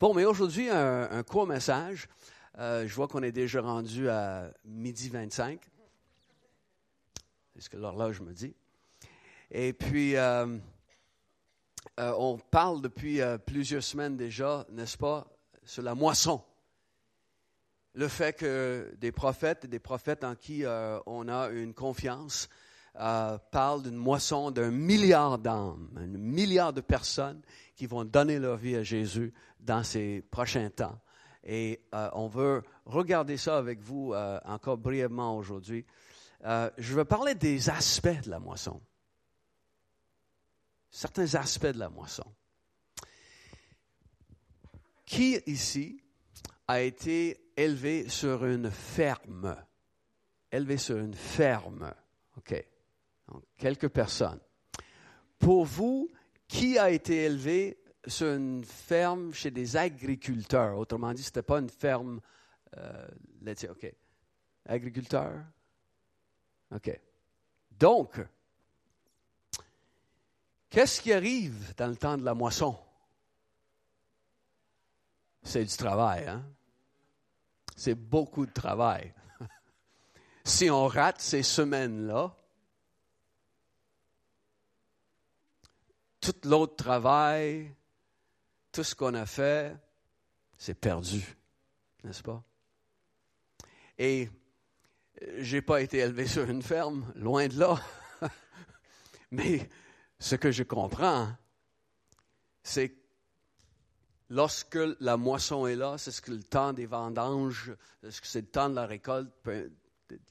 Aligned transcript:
Bon, 0.00 0.14
mais 0.14 0.24
aujourd'hui, 0.24 0.70
un, 0.70 1.24
court 1.24 1.48
message. 1.48 2.08
Euh, 2.56 2.86
je 2.86 2.94
vois 2.94 3.08
qu'on 3.08 3.24
est 3.24 3.32
déjà 3.32 3.60
rendu 3.60 4.08
à 4.08 4.52
midi 4.64 5.08
25. 5.08 5.60
C'est 7.52 7.62
ce 7.62 7.68
que 7.68 7.76
l'horloge 7.76 8.20
me 8.20 8.32
dit? 8.32 8.54
Et 9.50 9.72
puis, 9.72 10.14
euh, 10.14 10.56
euh, 11.98 12.14
on 12.16 12.38
parle 12.38 12.80
depuis 12.80 13.18
plusieurs 13.44 13.82
semaines 13.82 14.16
déjà, 14.16 14.64
n'est-ce 14.70 14.96
pas, 14.96 15.26
sur 15.64 15.82
la 15.82 15.96
moisson. 15.96 16.44
Le 17.94 18.06
fait 18.06 18.34
que 18.34 18.94
des 18.98 19.10
prophètes, 19.10 19.66
des 19.66 19.80
prophètes 19.80 20.22
en 20.22 20.36
qui 20.36 20.62
on 21.06 21.26
a 21.26 21.48
une 21.48 21.74
confiance, 21.74 22.48
parlent 22.94 23.82
d'une 23.82 23.96
moisson 23.96 24.50
d'un 24.50 24.70
milliard 24.70 25.38
d'âmes, 25.38 25.90
un 25.96 26.06
milliard 26.06 26.72
de 26.72 26.80
personnes 26.80 27.40
qui 27.76 27.86
vont 27.86 28.04
donner 28.04 28.38
leur 28.38 28.56
vie 28.56 28.76
à 28.76 28.82
Jésus 28.82 29.32
dans 29.60 29.84
ces 29.84 30.22
prochains 30.30 30.70
temps. 30.70 30.98
Et 31.44 31.80
euh, 31.94 32.10
on 32.12 32.26
veut 32.26 32.62
regarder 32.84 33.36
ça 33.36 33.56
avec 33.56 33.80
vous 33.80 34.12
euh, 34.12 34.40
encore 34.44 34.76
brièvement 34.76 35.36
aujourd'hui. 35.36 35.86
Euh, 36.44 36.70
je 36.76 36.94
veux 36.94 37.04
parler 37.04 37.34
des 37.34 37.70
aspects 37.70 38.22
de 38.24 38.30
la 38.30 38.38
moisson. 38.38 38.80
Certains 40.90 41.34
aspects 41.34 41.66
de 41.66 41.78
la 41.78 41.88
moisson. 41.88 42.24
Qui 45.06 45.40
ici 45.46 46.02
a 46.66 46.82
été 46.82 47.40
élevé 47.56 48.08
sur 48.08 48.44
une 48.44 48.70
ferme? 48.70 49.56
Élevé 50.50 50.76
sur 50.76 50.98
une 50.98 51.14
ferme. 51.14 51.92
Quelques 53.56 53.88
personnes. 53.88 54.40
Pour 55.38 55.64
vous, 55.64 56.08
qui 56.46 56.78
a 56.78 56.90
été 56.90 57.24
élevé 57.24 57.78
sur 58.06 58.34
une 58.34 58.64
ferme 58.64 59.32
chez 59.34 59.50
des 59.50 59.76
agriculteurs? 59.76 60.78
Autrement 60.78 61.12
dit, 61.12 61.22
ce 61.22 61.28
n'était 61.28 61.42
pas 61.42 61.58
une 61.58 61.68
ferme 61.68 62.20
euh, 62.76 63.08
laitière. 63.42 63.72
OK. 63.72 63.92
Agriculteur? 64.66 65.32
OK. 66.74 67.00
Donc, 67.78 68.20
qu'est-ce 70.70 71.00
qui 71.00 71.12
arrive 71.12 71.74
dans 71.76 71.88
le 71.88 71.96
temps 71.96 72.16
de 72.16 72.24
la 72.24 72.34
moisson? 72.34 72.76
C'est 75.42 75.64
du 75.64 75.76
travail, 75.76 76.26
hein? 76.26 76.44
C'est 77.76 77.94
beaucoup 77.94 78.44
de 78.44 78.52
travail. 78.52 79.14
si 80.44 80.68
on 80.68 80.88
rate 80.88 81.20
ces 81.20 81.44
semaines-là, 81.44 82.34
tout 86.20 86.34
l'autre 86.44 86.76
travail, 86.76 87.74
tout 88.72 88.84
ce 88.84 88.94
qu'on 88.94 89.14
a 89.14 89.26
fait, 89.26 89.76
c'est 90.56 90.74
perdu, 90.74 91.36
n'est-ce 92.04 92.22
pas? 92.22 92.42
Et 93.98 94.28
euh, 95.22 95.36
j'ai 95.38 95.62
pas 95.62 95.80
été 95.80 95.98
élevé 95.98 96.26
sur 96.26 96.48
une 96.48 96.62
ferme, 96.62 97.10
loin 97.16 97.48
de 97.48 97.58
là. 97.58 97.80
Mais 99.30 99.68
ce 100.18 100.36
que 100.36 100.50
je 100.50 100.62
comprends, 100.62 101.32
c'est 102.62 102.94
lorsque 104.30 104.78
la 105.00 105.16
moisson 105.16 105.66
est 105.66 105.76
là, 105.76 105.98
c'est 105.98 106.10
ce 106.10 106.20
que 106.20 106.30
le 106.30 106.42
temps 106.42 106.72
des 106.72 106.86
vendanges, 106.86 107.72
que 108.02 108.10
c'est 108.22 108.42
le 108.42 108.46
temps 108.46 108.68
de 108.68 108.74
la 108.74 108.86
récolte, 108.86 109.30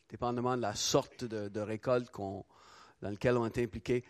dépendamment 0.10 0.56
de 0.56 0.62
la 0.62 0.76
sorte 0.76 1.24
de, 1.26 1.60
récolte 1.60 2.12
dans 2.16 2.46
laquelle 3.02 3.38
on 3.38 3.46
est 3.46 3.58
impliqué, 3.58 4.04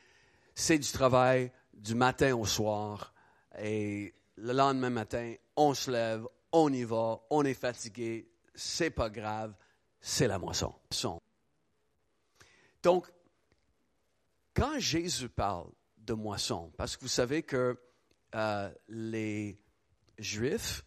c'est 0.56 0.80
du 0.80 0.91
travail 0.91 1.52
du 1.78 1.95
matin 1.95 2.36
au 2.36 2.45
soir. 2.45 3.14
Et 3.59 4.14
le 4.36 4.53
lendemain 4.53 4.89
matin, 4.89 5.33
on 5.56 5.73
se 5.73 5.89
lève, 5.92 6.25
on 6.52 6.72
y 6.72 6.84
va, 6.84 7.19
on 7.30 7.44
est 7.44 7.53
fatigué, 7.53 8.30
c'est 8.53 8.89
pas 8.89 9.09
grave, 9.09 9.53
c'est 10.00 10.28
la 10.28 10.39
moisson. 10.39 10.73
Donc, 12.84 13.11
quand 14.53 14.79
Jésus 14.79 15.29
parle 15.29 15.69
de 15.97 16.13
moisson, 16.13 16.72
parce 16.78 16.96
que 16.96 17.01
vous 17.01 17.07
savez 17.07 17.44
que 17.44 17.80
euh, 18.35 18.72
les 18.88 19.59
Juifs, 20.18 20.84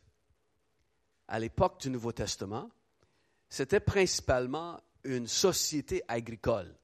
à 1.28 1.38
l'époque 1.38 1.81
du 1.81 1.91
Nouveau 1.91 2.12
Testament, 2.12 2.70
c'était 3.48 3.81
principalement 3.81 4.81
une 5.04 5.26
société 5.26 6.03
agricole. 6.09 6.75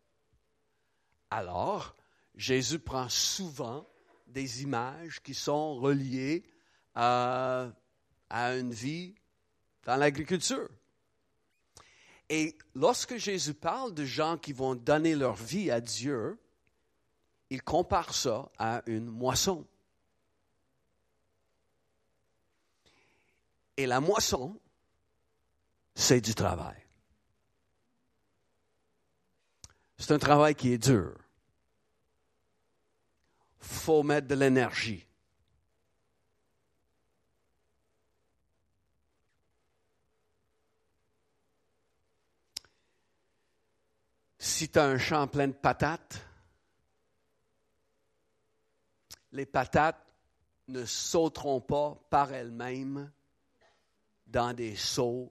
Alors, 1.30 1.96
Jésus 2.34 2.78
prend 2.78 3.08
souvent 3.08 3.86
des 4.26 4.62
images 4.62 5.22
qui 5.22 5.34
sont 5.34 5.76
reliées 5.76 6.44
à, 6.94 7.72
une 8.30 8.72
vie 8.72 9.14
dans 9.84 9.96
l'agriculture. 9.96 10.68
Et 12.28 12.56
lorsque 12.74 13.16
Jésus 13.16 13.54
parle 13.54 13.94
de 13.94 14.04
gens 14.04 14.36
qui 14.36 14.52
vont 14.52 14.74
donner 14.74 15.14
leur 15.14 15.36
vie 15.36 15.70
à 15.70 15.80
Dieu, 15.80 16.38
il 17.50 17.62
compare 17.62 18.14
ça 18.14 18.50
à 18.58 18.82
une 18.86 19.06
moisson. 19.06 19.64
Et 23.76 23.86
la 23.86 24.00
moisson, 24.00 24.58
c'est 25.94 26.20
du 26.20 26.34
travail. 26.34 26.82
C'est 29.98 30.12
un 30.12 30.18
travail 30.18 30.54
qui 30.54 30.72
est 30.72 30.78
dur. 30.78 31.14
Faut 33.66 34.02
mettre 34.02 34.28
de 34.28 34.34
l'énergie. 34.34 35.06
si 44.56 44.70
tu 44.70 44.78
as 44.78 44.84
un 44.84 44.96
champ 44.96 45.26
plein 45.26 45.48
de 45.48 45.52
patates, 45.52 46.24
les 49.32 49.44
patates 49.44 50.02
ne 50.68 50.84
sauteront 50.86 51.60
pas 51.60 51.94
par 52.08 52.32
elles-mêmes 52.32 53.10
dans 54.26 54.54
des 54.54 54.74
seaux 54.74 55.30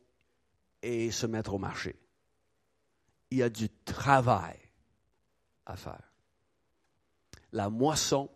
et 0.82 1.10
se 1.10 1.26
mettre 1.26 1.54
au 1.56 1.58
marché. 1.58 1.96
Il 3.32 3.40
y 3.40 3.44
a 3.44 3.50
du 3.50 3.68
travail 3.70 4.60
à 5.66 5.76
faire. 5.76 6.15
La 7.56 7.70
moisson, 7.70 8.30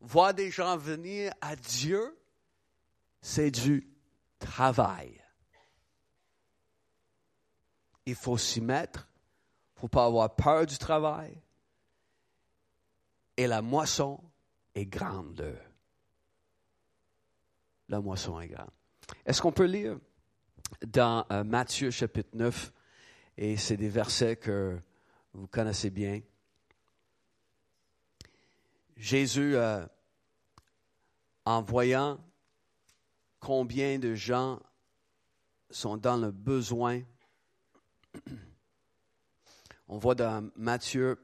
voir 0.00 0.34
des 0.34 0.50
gens 0.50 0.76
venir 0.76 1.32
à 1.40 1.56
Dieu, 1.56 2.16
c'est 3.20 3.50
du 3.50 3.88
travail. 4.38 5.20
Il 8.06 8.14
faut 8.14 8.38
s'y 8.38 8.60
mettre 8.60 9.08
faut 9.82 9.88
pas 9.88 10.04
avoir 10.04 10.32
peur 10.36 10.64
du 10.64 10.78
travail. 10.78 11.42
Et 13.36 13.48
la 13.48 13.62
moisson 13.62 14.22
est 14.76 14.86
grande. 14.86 15.58
La 17.88 18.00
moisson 18.00 18.40
est 18.40 18.46
grande. 18.46 18.70
Est-ce 19.26 19.42
qu'on 19.42 19.50
peut 19.50 19.64
lire 19.64 19.98
dans 20.86 21.26
euh, 21.32 21.42
Matthieu 21.42 21.90
chapitre 21.90 22.30
9, 22.34 22.72
et 23.38 23.56
c'est 23.56 23.76
des 23.76 23.88
versets 23.88 24.36
que 24.36 24.78
vous 25.32 25.48
connaissez 25.48 25.90
bien. 25.90 26.20
Jésus, 29.02 29.56
euh, 29.56 29.84
en 31.44 31.60
voyant 31.60 32.20
combien 33.40 33.98
de 33.98 34.14
gens 34.14 34.60
sont 35.70 35.96
dans 35.96 36.16
le 36.16 36.30
besoin, 36.30 37.02
On 39.88 39.98
voit 39.98 40.14
dans 40.14 40.48
Matthieu 40.54 41.18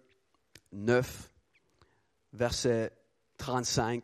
9, 0.72 1.30
verset 2.32 2.92
35. 3.36 4.02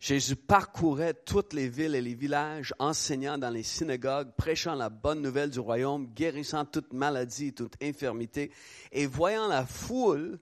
Jésus 0.00 0.34
parcourait 0.34 1.14
toutes 1.14 1.52
les 1.52 1.68
villes 1.68 1.94
et 1.94 2.02
les 2.02 2.14
villages, 2.14 2.74
enseignant 2.80 3.38
dans 3.38 3.50
les 3.50 3.62
synagogues, 3.62 4.34
prêchant 4.36 4.74
la 4.74 4.90
bonne 4.90 5.22
nouvelle 5.22 5.50
du 5.50 5.60
royaume, 5.60 6.08
guérissant 6.08 6.64
toute 6.64 6.92
maladie 6.92 7.46
et 7.46 7.52
toute 7.52 7.80
infirmité. 7.80 8.50
Et 8.90 9.06
voyant 9.06 9.46
la 9.46 9.64
foule, 9.64 10.40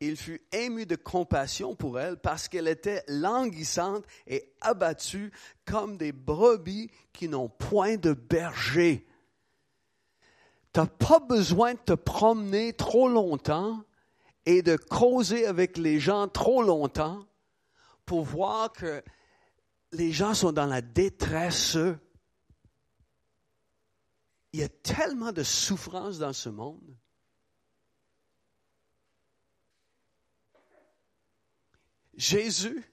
il 0.00 0.16
fut 0.16 0.40
ému 0.52 0.86
de 0.86 0.96
compassion 0.96 1.76
pour 1.76 2.00
elle 2.00 2.16
parce 2.16 2.48
qu'elle 2.48 2.68
était 2.68 3.04
languissante 3.06 4.04
et 4.26 4.52
abattue 4.62 5.30
comme 5.66 5.98
des 5.98 6.12
brebis 6.12 6.90
qui 7.12 7.28
n'ont 7.28 7.50
point 7.50 7.96
de 7.96 8.14
berger. 8.14 9.06
Tu 10.72 10.80
n'as 10.80 10.86
pas 10.86 11.20
besoin 11.20 11.74
de 11.74 11.80
te 11.80 11.92
promener 11.92 12.72
trop 12.72 13.08
longtemps 13.08 13.84
et 14.46 14.62
de 14.62 14.76
causer 14.76 15.46
avec 15.46 15.76
les 15.76 16.00
gens 16.00 16.28
trop 16.28 16.62
longtemps 16.62 17.26
pour 18.06 18.24
voir 18.24 18.72
que 18.72 19.02
les 19.92 20.12
gens 20.12 20.32
sont 20.32 20.52
dans 20.52 20.66
la 20.66 20.80
détresse. 20.80 21.76
Il 24.52 24.60
y 24.60 24.62
a 24.62 24.68
tellement 24.68 25.32
de 25.32 25.42
souffrance 25.42 26.18
dans 26.18 26.32
ce 26.32 26.48
monde. 26.48 26.96
Jésus, 32.20 32.84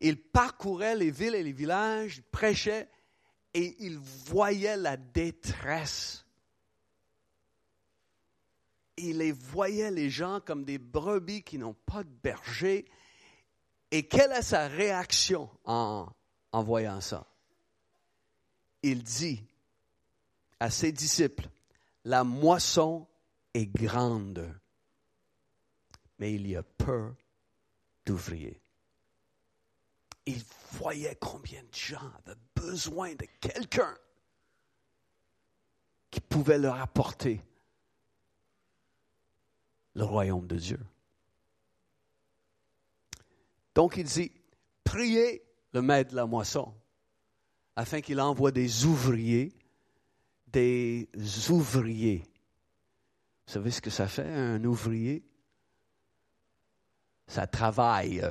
il 0.00 0.20
parcourait 0.20 0.94
les 0.94 1.10
villes 1.10 1.34
et 1.34 1.42
les 1.42 1.54
villages, 1.54 2.18
il 2.18 2.22
prêchait 2.22 2.86
et 3.54 3.76
il 3.78 3.98
voyait 3.98 4.76
la 4.76 4.98
détresse. 4.98 6.26
Il 8.98 9.18
les 9.18 9.32
voyait, 9.32 9.90
les 9.90 10.10
gens, 10.10 10.40
comme 10.44 10.66
des 10.66 10.76
brebis 10.76 11.42
qui 11.42 11.56
n'ont 11.56 11.76
pas 11.86 12.04
de 12.04 12.10
berger. 12.10 12.84
Et 13.90 14.06
quelle 14.06 14.32
est 14.32 14.42
sa 14.42 14.68
réaction 14.68 15.48
en, 15.64 16.12
voyant 16.52 17.00
ça? 17.00 17.26
Il 18.82 19.02
dit 19.02 19.42
à 20.60 20.68
ses 20.68 20.92
disciples, 20.92 21.48
la 22.04 22.22
moisson 22.22 23.06
est 23.54 23.66
grande, 23.66 24.54
mais 26.18 26.34
il 26.34 26.46
y 26.46 26.54
a 26.54 26.62
peu 26.62 27.14
d'ouvriers. 28.08 28.60
Il 30.24 30.42
voyait 30.72 31.16
combien 31.20 31.62
de 31.62 31.74
gens 31.74 32.10
avaient 32.24 32.38
besoin 32.54 33.14
de 33.14 33.26
quelqu'un 33.40 33.96
qui 36.10 36.20
pouvait 36.20 36.58
leur 36.58 36.80
apporter 36.80 37.42
le 39.94 40.04
royaume 40.04 40.46
de 40.46 40.56
Dieu. 40.56 40.80
Donc 43.74 43.96
il 43.96 44.04
dit, 44.04 44.32
priez 44.84 45.44
le 45.72 45.82
maître 45.82 46.10
de 46.12 46.16
la 46.16 46.26
moisson 46.26 46.74
afin 47.76 48.00
qu'il 48.00 48.20
envoie 48.20 48.52
des 48.52 48.86
ouvriers, 48.86 49.54
des 50.46 51.08
ouvriers. 51.50 52.24
Vous 53.46 53.52
savez 53.52 53.70
ce 53.70 53.80
que 53.80 53.90
ça 53.90 54.08
fait, 54.08 54.26
un 54.26 54.64
ouvrier? 54.64 55.27
Ça 57.28 57.46
travaille. 57.46 58.24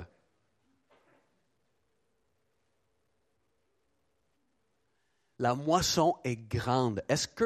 La 5.39 5.53
moisson 5.53 6.17
est 6.23 6.35
grande. 6.35 7.03
Est-ce 7.07 7.27
que 7.27 7.45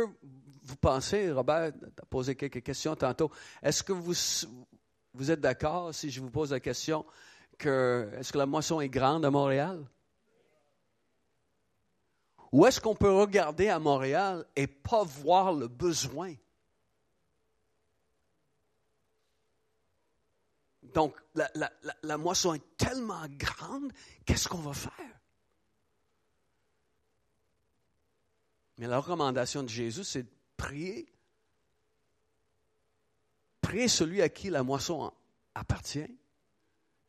vous 0.63 0.75
pensez, 0.77 1.29
Robert 1.31 1.73
a 2.01 2.05
posé 2.05 2.35
quelques 2.35 2.63
questions 2.63 2.95
tantôt, 2.95 3.29
est-ce 3.61 3.83
que 3.83 3.91
vous, 3.91 4.13
vous 5.13 5.31
êtes 5.31 5.41
d'accord 5.41 5.93
si 5.93 6.09
je 6.09 6.21
vous 6.21 6.29
pose 6.29 6.51
la 6.51 6.61
question 6.61 7.05
que 7.57 8.09
est-ce 8.17 8.31
que 8.31 8.37
la 8.37 8.45
moisson 8.45 8.79
est 8.79 8.89
grande 8.89 9.25
à 9.25 9.29
Montréal? 9.29 9.85
Ou 12.53 12.65
est-ce 12.65 12.79
qu'on 12.79 12.95
peut 12.95 13.11
regarder 13.11 13.67
à 13.67 13.79
Montréal 13.79 14.45
et 14.55 14.67
pas 14.67 15.03
voir 15.03 15.53
le 15.53 15.67
besoin? 15.67 16.33
Donc, 20.93 21.15
la, 21.33 22.17
moisson 22.17 22.53
est 22.53 22.77
tellement 22.77 23.25
grande, 23.29 23.91
qu'est-ce 24.25 24.47
qu'on 24.47 24.57
va 24.57 24.73
faire? 24.73 24.91
Mais 28.77 28.87
la 28.87 28.99
recommandation 28.99 29.63
de 29.63 29.69
Jésus, 29.69 30.03
c'est 30.03 30.23
de 30.23 30.31
prier. 30.57 31.07
Prier 33.61 33.87
celui 33.87 34.21
à 34.21 34.29
qui 34.29 34.49
la 34.49 34.63
moisson 34.63 35.13
appartient, 35.53 36.17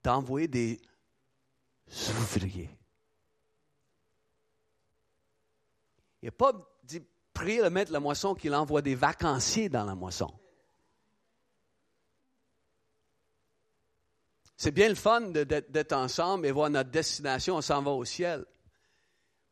d'envoyer 0.02 0.48
des 0.48 0.80
ouvriers. 1.88 2.70
Il 6.22 6.26
n'a 6.26 6.32
pas 6.32 6.52
dit 6.84 7.02
prier 7.32 7.62
le 7.62 7.70
maître 7.70 7.88
de 7.88 7.94
la 7.94 8.00
moisson 8.00 8.34
qu'il 8.34 8.54
envoie 8.54 8.82
des 8.82 8.94
vacanciers 8.94 9.68
dans 9.68 9.84
la 9.84 9.94
moisson. 9.94 10.32
C'est 14.62 14.70
bien 14.70 14.88
le 14.88 14.94
fun 14.94 15.22
d'être 15.22 15.92
ensemble 15.92 16.46
et 16.46 16.52
voir 16.52 16.70
notre 16.70 16.90
destination, 16.90 17.56
on 17.56 17.60
s'en 17.60 17.82
va 17.82 17.90
au 17.90 18.04
ciel. 18.04 18.46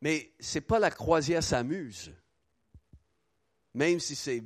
Mais 0.00 0.32
ce 0.38 0.58
n'est 0.58 0.60
pas 0.60 0.78
la 0.78 0.92
croisière 0.92 1.42
s'amuse. 1.42 2.14
Même 3.74 3.98
si 3.98 4.14
c'est 4.14 4.40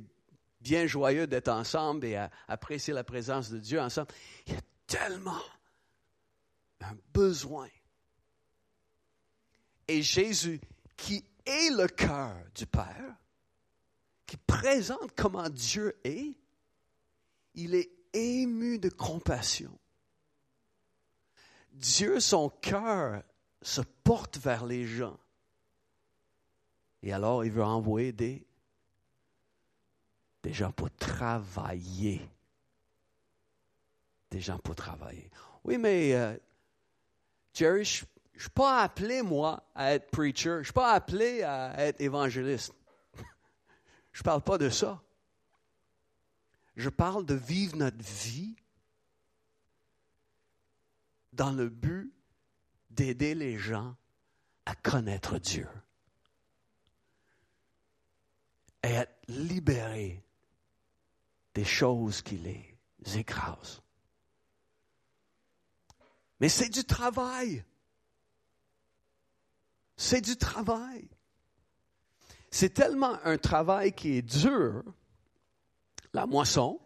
bien 0.59 0.87
joyeux 0.87 1.27
d'être 1.27 1.49
ensemble 1.49 2.07
et 2.07 2.27
apprécier 2.47 2.95
la 2.95 3.03
présence 3.03 3.51
de 3.51 3.59
Dieu 3.59 3.79
ensemble, 3.79 4.07
il 4.47 4.53
y 4.53 4.57
a 4.57 4.61
tellement 4.87 5.43
un 6.81 6.97
besoin. 7.13 7.69
Et 9.87 10.01
Jésus, 10.01 10.59
qui 10.97 11.23
est 11.45 11.77
le 11.77 11.87
cœur 11.87 12.35
du 12.55 12.65
Père, 12.65 13.15
qui 14.25 14.37
présente 14.37 15.11
comment 15.15 15.47
Dieu 15.47 15.95
est, 16.03 16.33
il 17.53 17.75
est 17.75 17.91
ému 18.13 18.79
de 18.79 18.89
compassion. 18.89 19.77
Dieu, 21.75 22.19
son 22.19 22.49
cœur 22.49 23.21
se 23.61 23.81
porte 24.03 24.37
vers 24.37 24.65
les 24.65 24.85
gens. 24.85 25.17
Et 27.03 27.13
alors, 27.13 27.43
il 27.45 27.51
veut 27.51 27.63
envoyer 27.63 28.11
des, 28.11 28.45
gens 30.45 30.71
pour 30.71 30.89
travailler. 30.95 32.27
Des 34.31 34.39
gens 34.39 34.57
pour 34.59 34.75
travailler. 34.75 35.29
Oui, 35.63 35.77
mais 35.77 36.13
euh, 36.13 36.37
Jerry, 37.53 37.83
je 37.83 38.05
ne 38.35 38.39
suis 38.39 38.49
pas 38.49 38.81
appelé, 38.81 39.21
moi, 39.21 39.63
à 39.75 39.93
être 39.93 40.09
preacher. 40.09 40.49
Je 40.49 40.57
ne 40.59 40.63
suis 40.63 40.73
pas 40.73 40.93
appelé 40.93 41.43
à 41.43 41.73
être 41.77 41.99
évangéliste. 42.01 42.73
je 44.11 44.21
ne 44.21 44.23
parle 44.23 44.41
pas 44.41 44.57
de 44.57 44.69
ça. 44.69 45.01
Je 46.75 46.89
parle 46.89 47.25
de 47.25 47.35
vivre 47.35 47.75
notre 47.77 48.03
vie 48.03 48.55
dans 51.35 51.51
le 51.51 51.69
but 51.69 52.13
d'aider 52.89 53.35
les 53.35 53.57
gens 53.57 53.95
à 54.65 54.75
connaître 54.75 55.37
Dieu 55.37 55.67
et 58.83 58.89
être 58.89 59.15
libérés 59.27 60.23
des 61.53 61.65
choses 61.65 62.21
qui 62.21 62.37
les 62.37 62.77
écrasent. 63.17 63.81
Mais 66.39 66.49
c'est 66.49 66.69
du 66.69 66.83
travail. 66.83 67.63
C'est 69.97 70.21
du 70.21 70.35
travail. 70.35 71.07
C'est 72.51 72.73
tellement 72.73 73.17
un 73.23 73.37
travail 73.37 73.93
qui 73.93 74.17
est 74.17 74.21
dur, 74.21 74.83
la 76.13 76.25
moisson, 76.25 76.79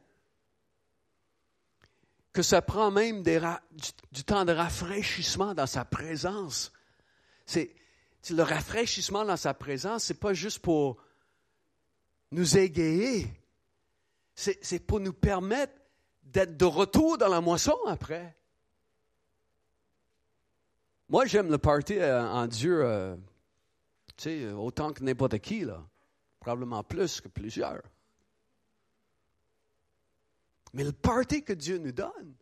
que 2.34 2.42
ça 2.42 2.62
prend 2.62 2.92
même 2.92 3.24
du, 3.24 4.24
temps 4.24 4.46
de 4.46 4.52
rafraîchissement 4.52 5.54
dans 5.54 5.66
sa 5.66 5.86
présence. 5.86 6.72
C'est 7.46 7.74
le 8.30 8.44
rafraîchissement 8.44 9.26
dans 9.26 9.38
sa 9.38 9.54
présence, 9.54 10.04
c'est 10.04 10.20
pas 10.20 10.34
juste 10.34 10.60
pour 10.60 10.98
nous 12.32 12.58
égayer. 12.58 13.28
C'est 14.36 14.80
pour 14.80 15.00
nous 15.00 15.14
permettre 15.14 15.74
d'être 16.24 16.56
de 16.56 16.66
retour 16.66 17.18
dans 17.18 17.28
la 17.28 17.42
moisson 17.42 17.76
après. 17.88 18.36
Moi, 21.10 21.26
j'aime 21.26 21.50
le 21.50 21.58
party 21.58 21.98
euh, 21.98 22.24
en 22.24 22.46
Dieu, 22.46 22.86
euh, 22.86 23.16
tu 24.16 24.24
sais, 24.24 24.52
autant 24.52 24.94
que 24.94 25.04
n'importe 25.04 25.40
qui, 25.40 25.62
là. 25.62 25.84
Probablement 26.40 26.84
plus 26.84 27.20
que 27.20 27.28
plusieurs. 27.28 27.82
Mais 30.74 30.84
le 30.84 30.92
party 30.92 31.44
que 31.44 31.54
Dieu 31.54 31.78
nous 31.78 31.92
donne, 31.92 32.36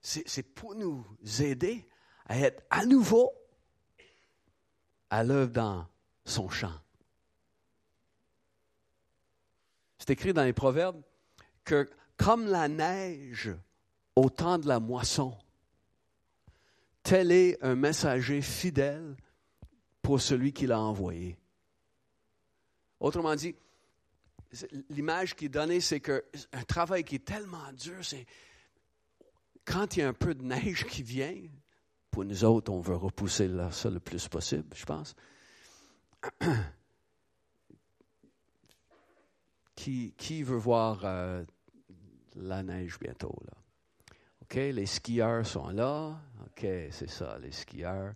c'est 0.00 0.42
pour 0.42 0.74
nous 0.74 1.06
aider 1.40 1.86
à 2.26 2.38
être 2.38 2.62
à 2.70 2.84
nouveau 2.84 3.32
à 5.10 5.22
l'œuvre 5.22 5.52
dans 5.52 5.86
son 6.24 6.48
champ. 6.48 6.72
C'est 9.98 10.10
écrit 10.10 10.32
dans 10.32 10.42
les 10.42 10.52
Proverbes 10.52 11.00
que 11.64 11.88
comme 12.16 12.46
la 12.46 12.68
neige 12.68 13.54
au 14.16 14.30
temps 14.30 14.58
de 14.58 14.66
la 14.66 14.80
moisson, 14.80 15.36
tel 17.02 17.30
est 17.30 17.62
un 17.62 17.74
messager 17.74 18.42
fidèle 18.42 19.16
pour 20.00 20.20
celui 20.20 20.52
qui 20.52 20.66
l'a 20.66 20.80
envoyé. 20.80 21.38
Autrement 22.98 23.34
dit, 23.34 23.54
l'image 24.90 25.34
qui 25.34 25.46
est 25.46 25.50
donnée, 25.50 25.80
c'est 25.80 26.00
qu'un 26.00 26.20
travail 26.66 27.04
qui 27.04 27.16
est 27.16 27.24
tellement 27.24 27.72
dur, 27.72 28.04
c'est 28.04 28.26
quand 29.64 29.96
il 29.96 30.00
y 30.00 30.02
a 30.02 30.08
un 30.08 30.12
peu 30.12 30.34
de 30.34 30.42
neige 30.42 30.84
qui 30.86 31.02
vient, 31.02 31.34
pour 32.10 32.24
nous 32.24 32.44
autres, 32.44 32.70
on 32.70 32.80
veut 32.80 32.96
repousser 32.96 33.50
ça 33.70 33.88
le 33.88 34.00
plus 34.00 34.28
possible, 34.28 34.68
je 34.76 34.84
pense. 34.84 35.14
Qui, 39.74 40.42
veut 40.44 40.58
voir 40.58 41.00
euh, 41.04 41.44
la 42.36 42.62
neige 42.62 43.00
bientôt? 43.00 43.34
Là? 43.44 43.52
OK, 44.42 44.54
les 44.54 44.86
skieurs 44.86 45.44
sont 45.44 45.70
là. 45.70 46.20
OK, 46.42 46.60
c'est 46.90 47.10
ça, 47.10 47.36
les 47.40 47.50
skieurs. 47.50 48.14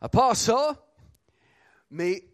À 0.00 0.08
part 0.08 0.36
ça, 0.36 0.88
mais 1.90 2.24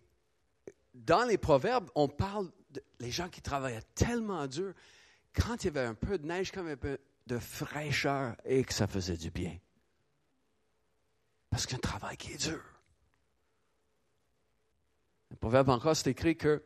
dans 0.94 1.25
les 1.25 1.38
proverbes, 1.38 1.90
on 1.96 2.06
parle 2.06 2.52
des 2.99 3.11
gens 3.11 3.28
qui 3.28 3.42
travaillaient 3.42 3.83
tellement 3.95 4.47
dur. 4.47 4.75
Quand 5.35 5.62
il 5.62 5.66
y 5.66 5.68
avait 5.68 5.87
un 5.87 5.95
peu 5.95 6.18
de 6.18 6.26
neige, 6.26 6.50
comme 6.50 6.68
un 6.68 6.76
peu 6.76 6.99
de 7.26 7.38
fraîcheur, 7.38 8.37
et 8.45 8.64
que 8.64 8.73
ça 8.73 8.87
faisait 8.87 9.16
du 9.16 9.30
bien. 9.30 9.59
Parce 11.50 11.66
qu'il 11.66 11.78
travail 11.78 12.16
qui 12.16 12.33
est 12.33 12.49
dur. 12.49 12.62
Le 15.30 15.37
proverbe 15.37 15.68
encore, 15.71 15.97
c'est 15.97 16.11
écrit 16.11 16.37
que 16.37 16.62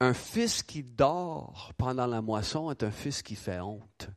un 0.00 0.14
fils 0.14 0.62
qui 0.62 0.82
dort 0.82 1.72
pendant 1.76 2.06
la 2.06 2.22
moisson 2.22 2.70
est 2.70 2.82
un 2.82 2.90
fils 2.90 3.22
qui 3.22 3.36
fait 3.36 3.60
honte. 3.60 4.08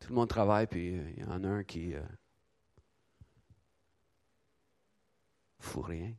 Tout 0.00 0.08
le 0.08 0.14
monde 0.14 0.28
travaille, 0.28 0.66
puis 0.66 0.96
il 1.16 1.20
y 1.20 1.24
en 1.24 1.44
a 1.44 1.48
un 1.48 1.62
qui 1.62 1.94
euh, 1.94 2.02
fout 5.60 5.84
rien. 5.84 6.12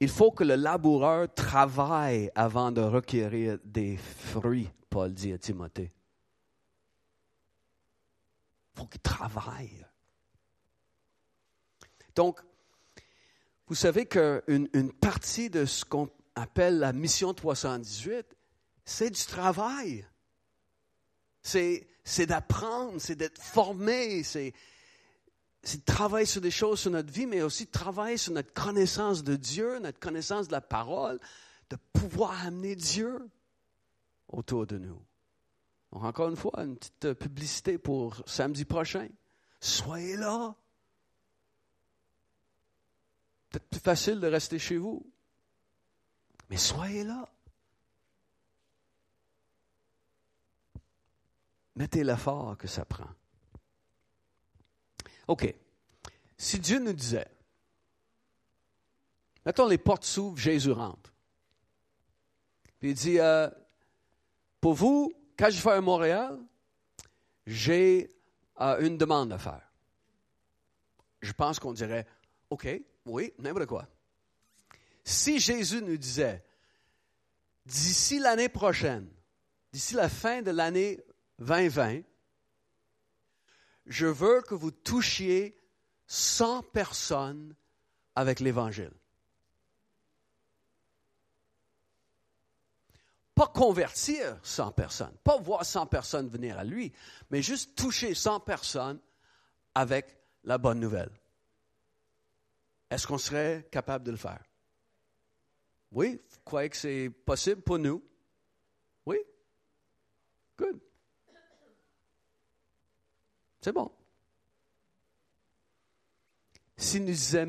Il 0.00 0.08
faut 0.08 0.30
que 0.30 0.44
le 0.44 0.54
laboureur 0.54 1.32
travaille 1.34 2.30
avant 2.34 2.70
de 2.70 2.80
requérir 2.80 3.58
des 3.64 3.96
fruits, 3.96 4.70
Paul 4.90 5.12
dit 5.12 5.32
à 5.32 5.38
Timothée. 5.38 5.92
Il 8.74 8.78
faut 8.78 8.86
qu'il 8.86 9.00
travaille. 9.00 9.84
Donc, 12.14 12.40
vous 13.66 13.74
savez 13.74 14.06
qu'une 14.06 14.68
une 14.72 14.92
partie 14.92 15.50
de 15.50 15.64
ce 15.64 15.84
qu'on 15.84 16.08
appelle 16.36 16.78
la 16.78 16.92
mission 16.92 17.34
318, 17.34 18.24
c'est 18.84 19.10
du 19.10 19.24
travail. 19.24 20.06
C'est 21.42 21.86
d'apprendre, 22.26 23.00
c'est 23.00 23.16
d'être 23.16 23.40
formé, 23.40 24.22
c'est 24.22 24.52
de 25.62 25.84
travailler 25.84 26.26
sur 26.26 26.40
des 26.40 26.50
choses 26.50 26.80
sur 26.80 26.90
notre 26.90 27.12
vie, 27.12 27.26
mais 27.26 27.42
aussi 27.42 27.66
de 27.66 27.70
travailler 27.70 28.16
sur 28.16 28.32
notre 28.32 28.52
connaissance 28.52 29.22
de 29.22 29.36
Dieu, 29.36 29.78
notre 29.80 29.98
connaissance 29.98 30.48
de 30.48 30.52
la 30.52 30.60
parole, 30.60 31.18
de 31.70 31.76
pouvoir 31.92 32.46
amener 32.46 32.76
Dieu 32.76 33.28
autour 34.28 34.66
de 34.66 34.78
nous. 34.78 35.00
Encore 35.90 36.28
une 36.28 36.36
fois, 36.36 36.52
une 36.62 36.76
petite 36.76 37.14
publicité 37.14 37.78
pour 37.78 38.22
samedi 38.26 38.64
prochain. 38.64 39.08
Soyez 39.60 40.16
là 40.16 40.54
peut-être 43.50 43.68
plus 43.68 43.80
facile 43.80 44.20
de 44.20 44.26
rester 44.26 44.58
chez 44.58 44.76
vous. 44.76 45.04
Mais 46.50 46.56
soyez 46.56 47.04
là. 47.04 47.28
Mettez 51.76 52.02
l'effort 52.04 52.56
que 52.58 52.66
ça 52.66 52.84
prend. 52.84 53.08
OK. 55.28 55.54
Si 56.36 56.58
Dieu 56.58 56.78
nous 56.78 56.92
disait, 56.92 57.28
mettons 59.44 59.68
les 59.68 59.78
portes 59.78 60.04
s'ouvrent, 60.04 60.38
Jésus 60.38 60.72
rentre. 60.72 61.12
Puis 62.78 62.90
il 62.90 62.94
dit, 62.94 63.18
euh, 63.20 63.48
pour 64.60 64.74
vous, 64.74 65.12
quand 65.38 65.50
je 65.50 65.60
fais 65.60 65.72
à 65.72 65.80
Montréal, 65.80 66.38
j'ai 67.46 68.10
euh, 68.60 68.80
une 68.80 68.96
demande 68.96 69.32
à 69.32 69.38
faire. 69.38 69.70
Je 71.20 71.32
pense 71.32 71.58
qu'on 71.58 71.72
dirait, 71.72 72.06
OK, 72.50 72.68
oui, 73.06 73.32
n'importe 73.38 73.66
quoi. 73.66 73.88
Si 75.02 75.40
Jésus 75.40 75.82
nous 75.82 75.96
disait, 75.96 76.44
d'ici 77.66 78.18
l'année 78.18 78.48
prochaine, 78.48 79.08
d'ici 79.72 79.94
la 79.94 80.08
fin 80.08 80.42
de 80.42 80.50
l'année 80.50 81.00
2020, 81.40 82.02
je 83.88 84.06
veux 84.06 84.42
que 84.42 84.54
vous 84.54 84.70
touchiez 84.70 85.56
100 86.06 86.62
personnes 86.64 87.54
avec 88.14 88.38
l'Évangile. 88.40 88.92
Pas 93.34 93.46
convertir 93.46 94.38
100 94.42 94.72
personnes, 94.72 95.16
pas 95.24 95.38
voir 95.38 95.64
100 95.64 95.86
personnes 95.86 96.28
venir 96.28 96.58
à 96.58 96.64
lui, 96.64 96.92
mais 97.30 97.40
juste 97.40 97.76
toucher 97.76 98.14
100 98.14 98.40
personnes 98.40 99.00
avec 99.74 100.18
la 100.44 100.58
bonne 100.58 100.80
nouvelle. 100.80 101.10
Est-ce 102.90 103.06
qu'on 103.06 103.18
serait 103.18 103.68
capable 103.70 104.04
de 104.04 104.10
le 104.10 104.16
faire? 104.16 104.42
Oui? 105.92 106.20
Vous 106.30 106.38
croyez 106.44 106.68
que 106.68 106.76
c'est 106.76 107.10
possible 107.10 107.62
pour 107.62 107.78
nous? 107.78 108.02
Oui? 109.06 109.18
Good. 110.58 110.80
C'est 113.60 113.72
bon. 113.72 113.90
S'il 116.76 117.04
nous 117.04 117.12
disait 117.12 117.46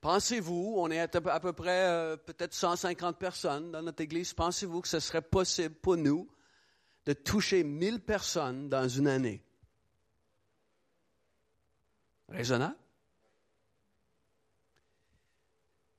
Pensez-vous, 0.00 0.74
on 0.76 0.88
est 0.90 1.00
à 1.00 1.40
peu 1.40 1.52
près 1.52 1.88
euh, 1.88 2.16
peut-être 2.16 2.54
150 2.54 3.18
personnes 3.18 3.72
dans 3.72 3.82
notre 3.82 4.02
église, 4.02 4.32
pensez-vous 4.34 4.80
que 4.80 4.86
ce 4.86 5.00
serait 5.00 5.20
possible 5.20 5.74
pour 5.74 5.96
nous 5.96 6.28
de 7.06 7.12
toucher 7.12 7.64
1000 7.64 8.00
personnes 8.00 8.68
dans 8.68 8.88
une 8.88 9.08
année? 9.08 9.42
Raisonnable? 12.28 12.76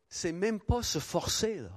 C'est 0.09 0.31
même 0.31 0.59
pas 0.59 0.83
se 0.83 0.99
forcer, 0.99 1.57
là. 1.57 1.71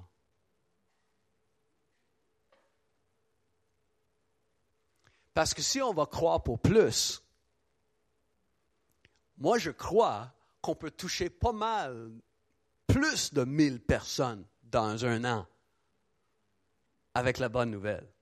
Parce 5.32 5.54
que 5.54 5.62
si 5.62 5.80
on 5.80 5.94
va 5.94 6.06
croire 6.06 6.42
pour 6.42 6.58
plus, 6.58 7.22
moi 9.38 9.58
je 9.58 9.70
crois 9.70 10.32
qu'on 10.60 10.75
peut 10.75 10.90
toucher 10.90 11.30
pas 11.30 11.52
mal, 11.52 12.12
plus 12.87 13.32
de 13.32 13.44
1000 13.44 13.80
personnes 13.80 14.44
dans 14.64 15.04
un 15.04 15.25
an 15.25 15.46
avec 17.14 17.38
la 17.38 17.49
bonne 17.49 17.70
nouvelle. 17.70 18.12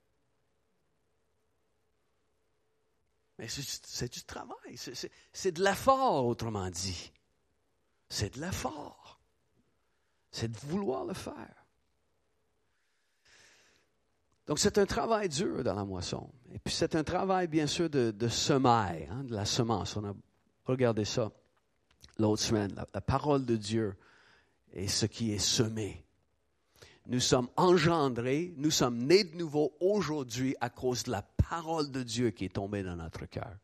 Mais 3.39 3.49
c'est 3.49 4.13
du 4.13 4.23
travail, 4.25 4.77
c'est 5.33 5.53
de 5.53 5.63
l'effort, 5.63 6.27
autrement 6.27 6.71
dit. 6.71 7.13
C'est 8.09 8.35
de 8.35 8.41
l'effort. 8.41 9.18
C'est 10.31 10.51
de 10.51 10.57
vouloir 10.59 11.05
le 11.05 11.15
faire. 11.15 11.65
Donc 14.47 14.59
c'est 14.59 14.79
un 14.79 14.87
travail 14.87 15.29
dur 15.29 15.63
dans 15.63 15.75
la 15.75 15.85
moisson. 15.85 16.31
Et 16.53 16.59
puis 16.59 16.73
c'est 16.73 16.97
un 16.97 17.05
travail, 17.05 17.49
bien 17.49 17.67
sûr, 17.67 17.91
de, 17.91 18.11
de 18.11 18.29
semaille, 18.29 19.07
hein, 19.11 19.25
de 19.25 19.35
la 19.35 19.45
semence. 19.45 19.97
On 19.97 20.05
a 20.05 20.15
regardé 20.65 21.05
ça 21.05 21.31
l'autre 22.19 22.43
semaine, 22.43 22.75
la, 22.75 23.01
parole 23.01 23.45
de 23.45 23.57
Dieu 23.57 23.97
est 24.73 24.89
ce 24.89 25.07
qui 25.07 25.33
est 25.33 25.39
semé. 25.39 26.05
Nous 27.07 27.21
sommes 27.21 27.49
engendrés, 27.57 28.53
nous 28.57 28.71
sommes 28.71 28.99
nés 28.99 29.25
de 29.25 29.37
nouveau 29.37 29.73
aujourd'hui 29.81 30.57
à 30.61 30.69
cause 30.69 31.05
de 31.05 31.11
la 31.11 31.23
parole 31.23 31.91
de 31.91 32.03
Dieu 32.03 32.31
qui 32.31 32.45
est 32.47 32.55
tombée 32.55 32.83
dans 32.83 32.97
notre 32.97 33.25
cœur. 33.27 33.57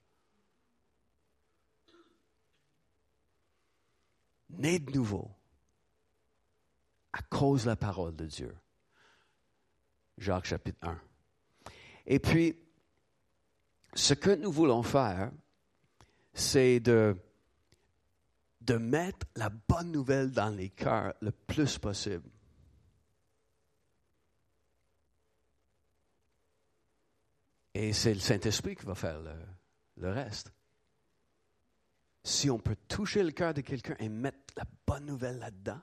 Nés 4.51 4.79
de 4.79 4.93
nouveau 4.93 5.31
à 7.15 7.23
cause 7.23 7.65
de 7.65 7.71
la 7.71 7.77
parole 7.77 8.17
de 8.17 8.27
Dieu. 8.27 8.55
Jacques 10.19 10.47
chapitre 10.47 10.79
1. 10.83 11.01
Et 12.07 12.19
puis, 12.19 12.59
ce 13.95 14.15
que 14.15 14.31
nous 14.31 14.51
voulons 14.51 14.83
faire, 14.83 15.31
c'est 16.33 16.81
de 16.81 17.17
de 18.63 18.77
mettre 18.77 19.27
la 19.37 19.51
bonne 19.51 19.93
nouvelle 19.93 20.31
dans 20.31 20.49
les 20.49 20.71
cœurs 20.71 21.13
le 21.21 21.31
plus 21.33 21.79
possible. 21.79 22.29
Et 27.75 27.93
c'est 27.93 28.15
le 28.15 28.21
Saint-Esprit 28.21 28.75
qui 28.77 28.87
va 28.87 28.95
faire 28.95 29.21
le, 29.21 30.11
reste. 30.11 30.51
Si 32.23 32.49
on 32.49 32.59
peut 32.59 32.77
toucher 32.89 33.23
le 33.23 33.33
cœur 33.33 33.53
de 33.53 33.61
quelqu'un 33.61 33.97
et 33.99 34.09
mettre 34.09 34.55
la 34.57 34.65
bonne 34.87 35.05
nouvelle 35.05 35.39
là-dedans, 35.39 35.81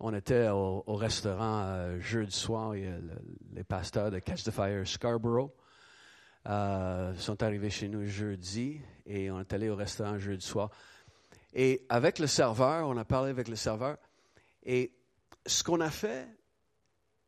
On 0.00 0.14
était 0.14 0.48
au, 0.48 0.82
restaurant 0.94 1.62
euh, 1.64 1.98
jeudi 1.98 2.34
soir, 2.34 2.72
les 2.72 3.64
pasteurs 3.64 4.12
de 4.12 4.20
Catch 4.20 4.44
the 4.44 4.52
Fire 4.52 4.86
Scarborough 4.86 5.50
euh, 6.46 7.14
sont 7.16 7.42
arrivés 7.42 7.70
chez 7.70 7.88
nous 7.88 8.06
jeudi 8.06 8.80
et 9.06 9.30
on 9.30 9.40
est 9.40 9.52
allé 9.52 9.68
au 9.68 9.74
restaurant 9.74 10.16
jeudi 10.18 10.46
soir. 10.46 10.70
Et 11.52 11.84
avec 11.88 12.20
le 12.20 12.28
serveur, 12.28 12.88
on 12.88 12.96
a 12.96 13.04
parlé 13.04 13.30
avec 13.30 13.48
le 13.48 13.56
serveur. 13.56 13.96
Et 14.62 14.92
ce 15.46 15.64
qu'on 15.64 15.80
a 15.80 15.90
fait, 15.90 16.28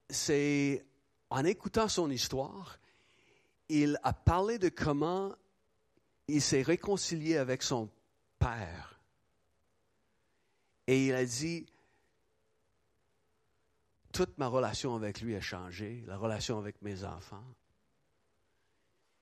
c'est 0.08 0.84
en 1.30 1.44
écoutant 1.44 1.88
son 1.88 2.08
histoire, 2.08 2.78
il 3.68 3.98
a 4.04 4.12
parlé 4.12 4.58
de 4.58 4.68
comment 4.68 5.32
il 6.28 6.40
s'est 6.40 6.62
réconcilié 6.62 7.36
avec 7.36 7.62
son 7.64 7.88
père. 8.38 9.00
Et 10.86 11.06
il 11.06 11.14
a 11.14 11.24
dit, 11.24 11.66
toute 14.12 14.36
ma 14.38 14.48
relation 14.48 14.94
avec 14.96 15.20
lui 15.20 15.36
a 15.36 15.40
changé, 15.40 16.02
la 16.06 16.16
relation 16.16 16.58
avec 16.58 16.80
mes 16.82 17.04
enfants. 17.04 17.44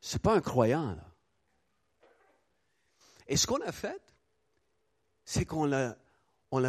C'est 0.01 0.23
pas 0.23 0.35
un 0.35 0.41
croyant, 0.41 0.95
là. 0.95 1.05
Et 3.27 3.37
ce 3.37 3.47
qu'on 3.47 3.61
a 3.61 3.73
fait, 3.73 4.01
c'est 5.25 5.45
qu'on 5.45 5.67
l'a, 5.67 5.97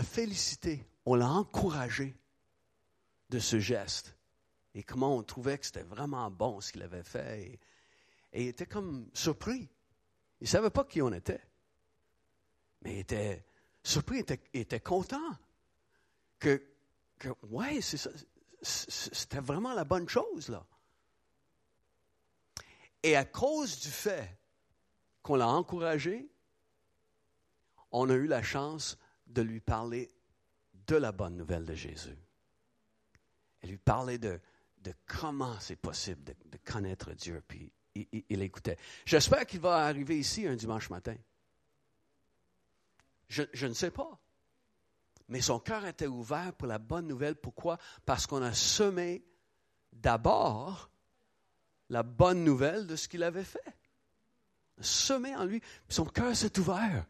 félicité, 0.04 0.86
on 1.06 1.16
l'a 1.16 1.30
encouragé 1.30 2.18
de 3.30 3.40
ce 3.40 3.60
geste. 3.60 4.18
Et 4.74 4.84
comment 4.84 5.16
on 5.16 5.24
trouvait 5.24 5.58
que 5.58 5.66
c'était 5.66 5.84
vraiment 5.84 6.30
bon 6.30 6.60
ce 6.60 6.74
qu'il 6.74 6.82
avait 6.82 7.04
fait. 7.04 7.44
Et, 7.44 7.60
et 8.34 8.44
il 8.44 8.48
était 8.50 8.66
comme 8.66 9.10
surpris. 9.14 9.70
Il 10.42 10.44
ne 10.44 10.48
savait 10.48 10.70
pas 10.70 10.84
qui 10.84 11.02
on 11.02 11.14
était. 11.14 11.42
Mais 12.82 12.96
il 12.96 13.00
était 13.00 13.46
surpris, 13.84 14.18
il 14.18 14.22
était, 14.22 14.42
il 14.54 14.62
était 14.62 14.80
content. 14.82 15.38
Que, 16.40 16.62
que 17.20 17.30
ouais, 17.44 17.82
c'est 17.82 17.98
ça, 17.98 18.10
c'était 18.62 19.40
vraiment 19.40 19.74
la 19.74 19.84
bonne 19.84 20.10
chose, 20.10 20.50
là. 20.50 20.66
Et 23.04 23.16
à 23.16 23.24
cause 23.24 23.80
du 23.80 23.90
fait 23.90 24.38
qu'on 25.22 25.36
l'a 25.36 25.48
encouragé, 25.48 26.30
on 27.92 28.10
a 28.10 28.14
eu 28.14 28.28
la 28.28 28.44
chance 28.44 28.98
de 29.28 29.42
lui 29.42 29.62
parler 29.62 30.12
de 30.88 30.96
la 30.96 31.12
bonne 31.12 31.38
nouvelle 31.38 31.66
de 31.66 31.76
Jésus. 31.76 32.18
Et 33.62 33.68
lui 33.68 33.78
parler 33.78 34.18
de, 34.18 34.40
de 34.80 34.94
comment 35.06 35.58
c'est 35.60 35.76
possible 35.76 36.24
de, 36.24 36.58
connaître 36.66 37.14
Dieu. 37.14 37.42
Puis 37.48 37.72
il, 37.96 38.08
il 38.30 38.42
écoutait. 38.42 38.78
J'espère 39.06 39.46
qu'il 39.46 39.60
va 39.62 39.86
arriver 39.86 40.18
ici 40.18 40.46
un 40.46 40.56
dimanche 40.56 40.90
matin. 40.90 41.16
Je, 43.30 43.44
je, 43.54 43.68
ne 43.68 43.74
sais 43.74 43.92
pas. 43.92 44.20
Mais 45.30 45.42
son 45.42 45.60
cœur 45.60 45.86
était 45.86 46.08
ouvert 46.08 46.54
pour 46.54 46.68
la 46.68 46.80
bonne 46.80 47.08
nouvelle. 47.08 47.36
Pourquoi? 47.36 47.78
Parce 48.06 48.26
qu'on 48.26 48.42
a 48.42 48.54
semé 48.54 49.24
d'abord 49.94 50.90
la 51.90 52.04
bonne 52.04 52.44
nouvelle 52.44 52.88
de 52.88 52.96
ce 52.96 53.08
qu'il 53.08 53.24
avait 53.24 53.44
fait. 53.44 53.78
Semé 54.82 55.36
en 55.36 55.46
lui, 55.46 55.62
son 55.88 56.06
cœur 56.06 56.36
s'est 56.36 56.58
ouvert. 56.58 57.06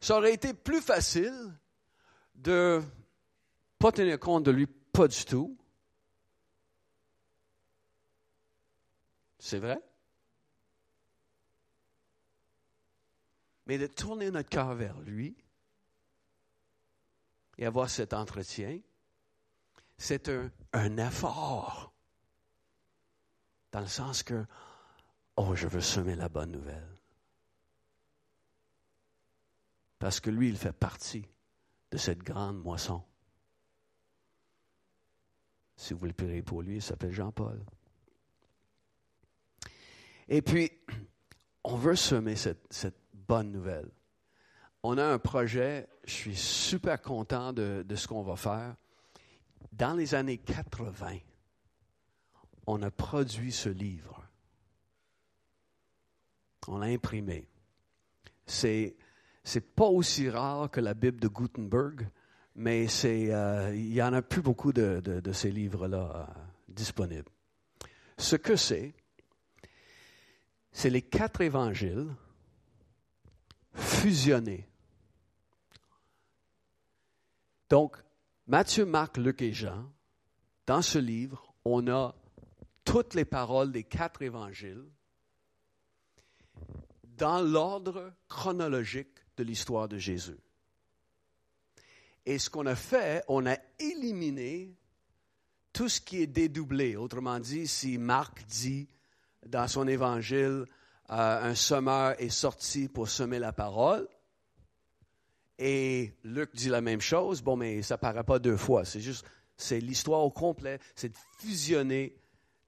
Ça 0.00 0.18
aurait 0.18 0.34
été 0.34 0.52
plus 0.52 0.80
facile 0.80 1.52
de 2.34 2.82
pas 3.78 3.92
tenir 3.92 4.20
compte 4.20 4.44
de 4.44 4.50
lui, 4.50 4.66
pas 4.66 5.08
du 5.08 5.24
tout. 5.24 5.56
C'est 9.38 9.58
vrai? 9.58 9.80
Mais 13.66 13.78
de 13.78 13.86
tourner 13.86 14.30
notre 14.30 14.48
cœur 14.48 14.74
vers 14.74 14.98
lui 15.00 15.36
et 17.58 17.66
avoir 17.66 17.90
cet 17.90 18.12
entretien, 18.14 18.80
c'est 19.98 20.28
un, 20.28 20.50
un, 20.72 20.96
effort. 20.98 21.92
Dans 23.72 23.80
le 23.80 23.86
sens 23.86 24.22
que, 24.22 24.44
oh, 25.36 25.54
je 25.54 25.66
veux 25.66 25.80
semer 25.80 26.14
la 26.14 26.28
bonne 26.28 26.52
nouvelle. 26.52 26.96
Parce 29.98 30.20
que 30.20 30.30
lui, 30.30 30.48
il 30.48 30.56
fait 30.56 30.72
partie 30.72 31.26
de 31.90 31.96
cette 31.96 32.22
grande 32.22 32.62
moisson. 32.62 33.02
Si 35.76 35.94
vous 35.94 36.06
le 36.06 36.12
priez 36.12 36.42
pour 36.42 36.62
lui, 36.62 36.76
il 36.76 36.82
s'appelle 36.82 37.12
Jean-Paul. 37.12 37.64
Et 40.28 40.42
puis, 40.42 40.70
on 41.64 41.76
veut 41.76 41.96
semer 41.96 42.36
cette, 42.36 42.96
bonne 43.26 43.50
nouvelle. 43.50 43.90
On 44.82 44.98
a 44.98 45.04
un 45.04 45.18
projet, 45.18 45.88
je 46.04 46.12
suis 46.12 46.36
super 46.36 47.00
content 47.02 47.52
de, 47.52 47.84
ce 47.94 48.06
qu'on 48.06 48.22
va 48.22 48.36
faire. 48.36 48.76
Dans 49.72 49.94
les 49.94 50.14
années 50.14 50.38
80, 50.38 51.18
on 52.66 52.82
a 52.82 52.90
produit 52.90 53.52
ce 53.52 53.68
livre. 53.68 54.22
On 56.68 56.78
l'a 56.78 56.86
imprimé. 56.86 57.48
C'est 58.46 58.96
c'est 59.46 59.60
pas 59.60 59.86
aussi 59.86 60.28
rare 60.28 60.68
que 60.72 60.80
la 60.80 60.92
Bible 60.92 61.20
de 61.20 61.28
Gutenberg, 61.28 62.08
mais 62.56 62.88
euh, 63.04 63.72
il 63.76 63.94
y 63.94 64.02
en 64.02 64.12
a 64.12 64.20
plus 64.20 64.42
beaucoup 64.42 64.72
de, 64.72 65.00
de, 65.00 65.32
ces 65.32 65.52
livres-là 65.52 66.10
euh, 66.16 66.24
disponibles. 66.68 67.30
Ce 68.18 68.34
que 68.34 68.56
c'est, 68.56 68.92
c'est 70.72 70.90
les 70.90 71.02
quatre 71.02 71.42
évangiles 71.42 72.08
fusionnés. 73.76 74.68
Donc, 77.68 77.96
Matthieu, 78.46 78.84
Marc, 78.84 79.16
Luc 79.16 79.42
et 79.42 79.52
Jean, 79.52 79.90
dans 80.66 80.82
ce 80.82 80.98
livre, 80.98 81.54
on 81.64 81.88
a 81.88 82.14
toutes 82.84 83.14
les 83.14 83.24
paroles 83.24 83.72
des 83.72 83.84
quatre 83.84 84.22
évangiles 84.22 84.84
dans 87.02 87.40
l'ordre 87.40 88.12
chronologique 88.28 89.18
de 89.36 89.42
l'histoire 89.42 89.88
de 89.88 89.98
Jésus. 89.98 90.38
Et 92.24 92.38
ce 92.38 92.50
qu'on 92.50 92.66
a 92.66 92.74
fait, 92.74 93.24
on 93.28 93.46
a 93.46 93.56
éliminé 93.78 94.74
tout 95.72 95.88
ce 95.88 96.00
qui 96.00 96.22
est 96.22 96.26
dédoublé. 96.26 96.96
Autrement 96.96 97.38
dit, 97.38 97.66
si 97.68 97.98
Marc 97.98 98.44
dit 98.46 98.88
dans 99.46 99.68
son 99.68 99.86
évangile, 99.86 100.66
un 101.08 101.54
semeur 101.54 102.20
est 102.20 102.30
sorti 102.30 102.88
pour 102.88 103.08
semer 103.08 103.38
la 103.38 103.52
parole, 103.52 104.08
et 105.58 106.12
Luc 106.22 106.54
dit 106.54 106.68
la 106.68 106.80
même 106.80 107.00
chose, 107.00 107.42
bon, 107.42 107.56
mais 107.56 107.82
ça 107.82 107.94
ne 107.94 108.00
paraît 108.00 108.24
pas 108.24 108.38
deux 108.38 108.56
fois. 108.56 108.84
C'est 108.84 109.00
juste, 109.00 109.24
c'est 109.56 109.80
l'histoire 109.80 110.22
au 110.22 110.30
complet, 110.30 110.78
c'est 110.94 111.08
de 111.08 111.16
fusionner 111.38 112.14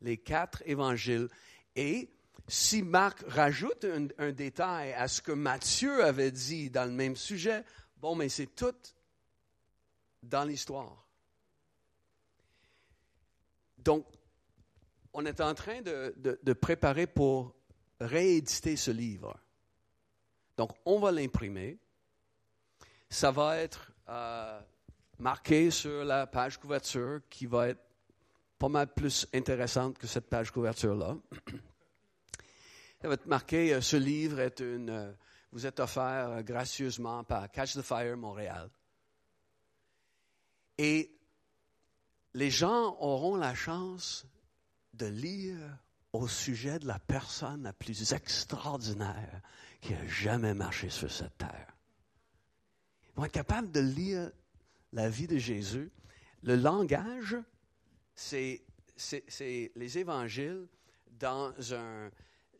les 0.00 0.16
quatre 0.16 0.62
évangiles. 0.64 1.28
Et 1.76 2.10
si 2.46 2.82
Marc 2.82 3.22
rajoute 3.28 3.86
un, 4.18 4.32
détail 4.32 4.92
à 4.94 5.06
ce 5.06 5.20
que 5.20 5.32
Matthieu 5.32 6.02
avait 6.02 6.30
dit 6.30 6.70
dans 6.70 6.86
le 6.86 6.92
même 6.92 7.16
sujet, 7.16 7.62
bon, 7.98 8.14
mais 8.14 8.30
c'est 8.30 8.46
tout 8.46 8.74
dans 10.22 10.44
l'histoire. 10.44 11.06
Donc, 13.76 14.06
on 15.12 15.26
est 15.26 15.40
en 15.40 15.54
train 15.54 15.82
de, 15.82 16.52
préparer 16.54 17.06
pour 17.06 17.54
rééditer 18.00 18.76
ce 18.76 18.90
livre. 18.90 19.38
Donc, 20.56 20.72
on 20.84 20.98
va 20.98 21.12
l'imprimer. 21.12 21.78
Ça 23.10 23.30
va 23.30 23.58
être 23.58 23.92
euh, 24.08 24.60
marqué 25.18 25.70
sur 25.70 26.04
la 26.04 26.26
page 26.26 26.58
couverture 26.58 27.20
qui 27.30 27.46
va 27.46 27.68
être 27.68 27.82
pas 28.58 28.68
mal 28.68 28.92
plus 28.92 29.26
intéressante 29.32 29.98
que 29.98 30.06
cette 30.06 30.28
page 30.28 30.50
couverture-là. 30.50 31.16
Ça 33.00 33.06
va 33.06 33.14
être 33.14 33.26
marqué, 33.26 33.72
euh, 33.72 33.80
ce 33.80 33.96
livre 33.96 34.40
est 34.40 34.58
une, 34.60 34.90
euh, 34.90 35.12
vous 35.52 35.66
êtes 35.66 35.78
offert 35.78 36.42
gracieusement 36.42 37.22
par 37.22 37.50
Catch 37.50 37.74
the 37.74 37.82
Fire 37.82 38.16
Montréal. 38.16 38.68
Et 40.76 41.10
les 42.34 42.50
gens 42.50 42.96
auront 43.00 43.36
la 43.36 43.54
chance 43.54 44.26
de 44.94 45.06
lire 45.06 45.78
au 46.12 46.26
sujet 46.26 46.78
de 46.78 46.86
la 46.86 46.98
personne 46.98 47.62
la 47.62 47.72
plus 47.72 48.12
extraordinaire 48.12 49.40
qui 49.80 49.94
a 49.94 50.06
jamais 50.06 50.54
marché 50.54 50.90
sur 50.90 51.10
cette 51.10 51.36
terre. 51.38 51.76
Ils 53.08 53.16
vont 53.16 53.24
être 53.24 53.32
capables 53.32 53.70
de 53.70 53.80
lire 53.80 54.30
la 54.92 55.08
vie 55.08 55.26
de 55.26 55.38
Jésus. 55.38 55.90
Le 56.42 56.56
langage, 56.56 57.36
c'est 58.14 58.62
les 59.16 59.98
évangiles 59.98 60.66
dans 61.18 61.52
un, 61.72 62.10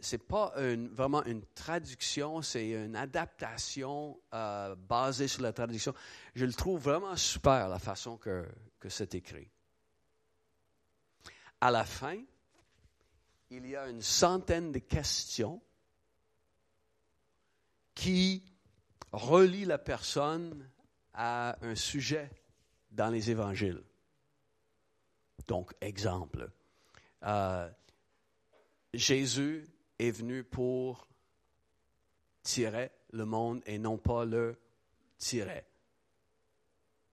c'est 0.00 0.18
pas 0.18 0.52
vraiment 0.92 1.24
une 1.24 1.42
traduction, 1.54 2.42
c'est 2.42 2.70
une 2.70 2.96
adaptation 2.96 4.20
euh, 4.34 4.74
basée 4.76 5.28
sur 5.28 5.42
la 5.42 5.52
traduction. 5.52 5.94
Je 6.34 6.44
le 6.44 6.52
trouve 6.52 6.80
vraiment 6.80 7.16
super 7.16 7.68
la 7.68 7.78
façon 7.78 8.16
que, 8.16 8.46
que 8.78 8.88
c'est 8.88 9.14
écrit. 9.14 9.48
À 11.60 11.70
la 11.70 11.84
fin, 11.84 12.22
il 13.50 13.66
y 13.66 13.76
a 13.76 13.88
une 13.88 14.02
centaine 14.02 14.72
de 14.72 14.78
questions 14.78 15.60
qui 17.94 18.44
relient 19.12 19.64
la 19.64 19.78
personne 19.78 20.68
à 21.14 21.56
un 21.62 21.74
sujet 21.74 22.30
dans 22.90 23.10
les 23.10 23.30
évangiles. 23.30 23.82
Donc, 25.46 25.74
exemple, 25.80 26.50
euh, 27.24 27.68
Jésus 28.92 29.66
est 29.98 30.10
venu 30.10 30.44
pour 30.44 31.08
tirer 32.42 32.90
le 33.12 33.24
monde 33.24 33.62
et 33.66 33.78
non 33.78 33.98
pas 33.98 34.24
le 34.24 34.58
tirer. 35.16 35.64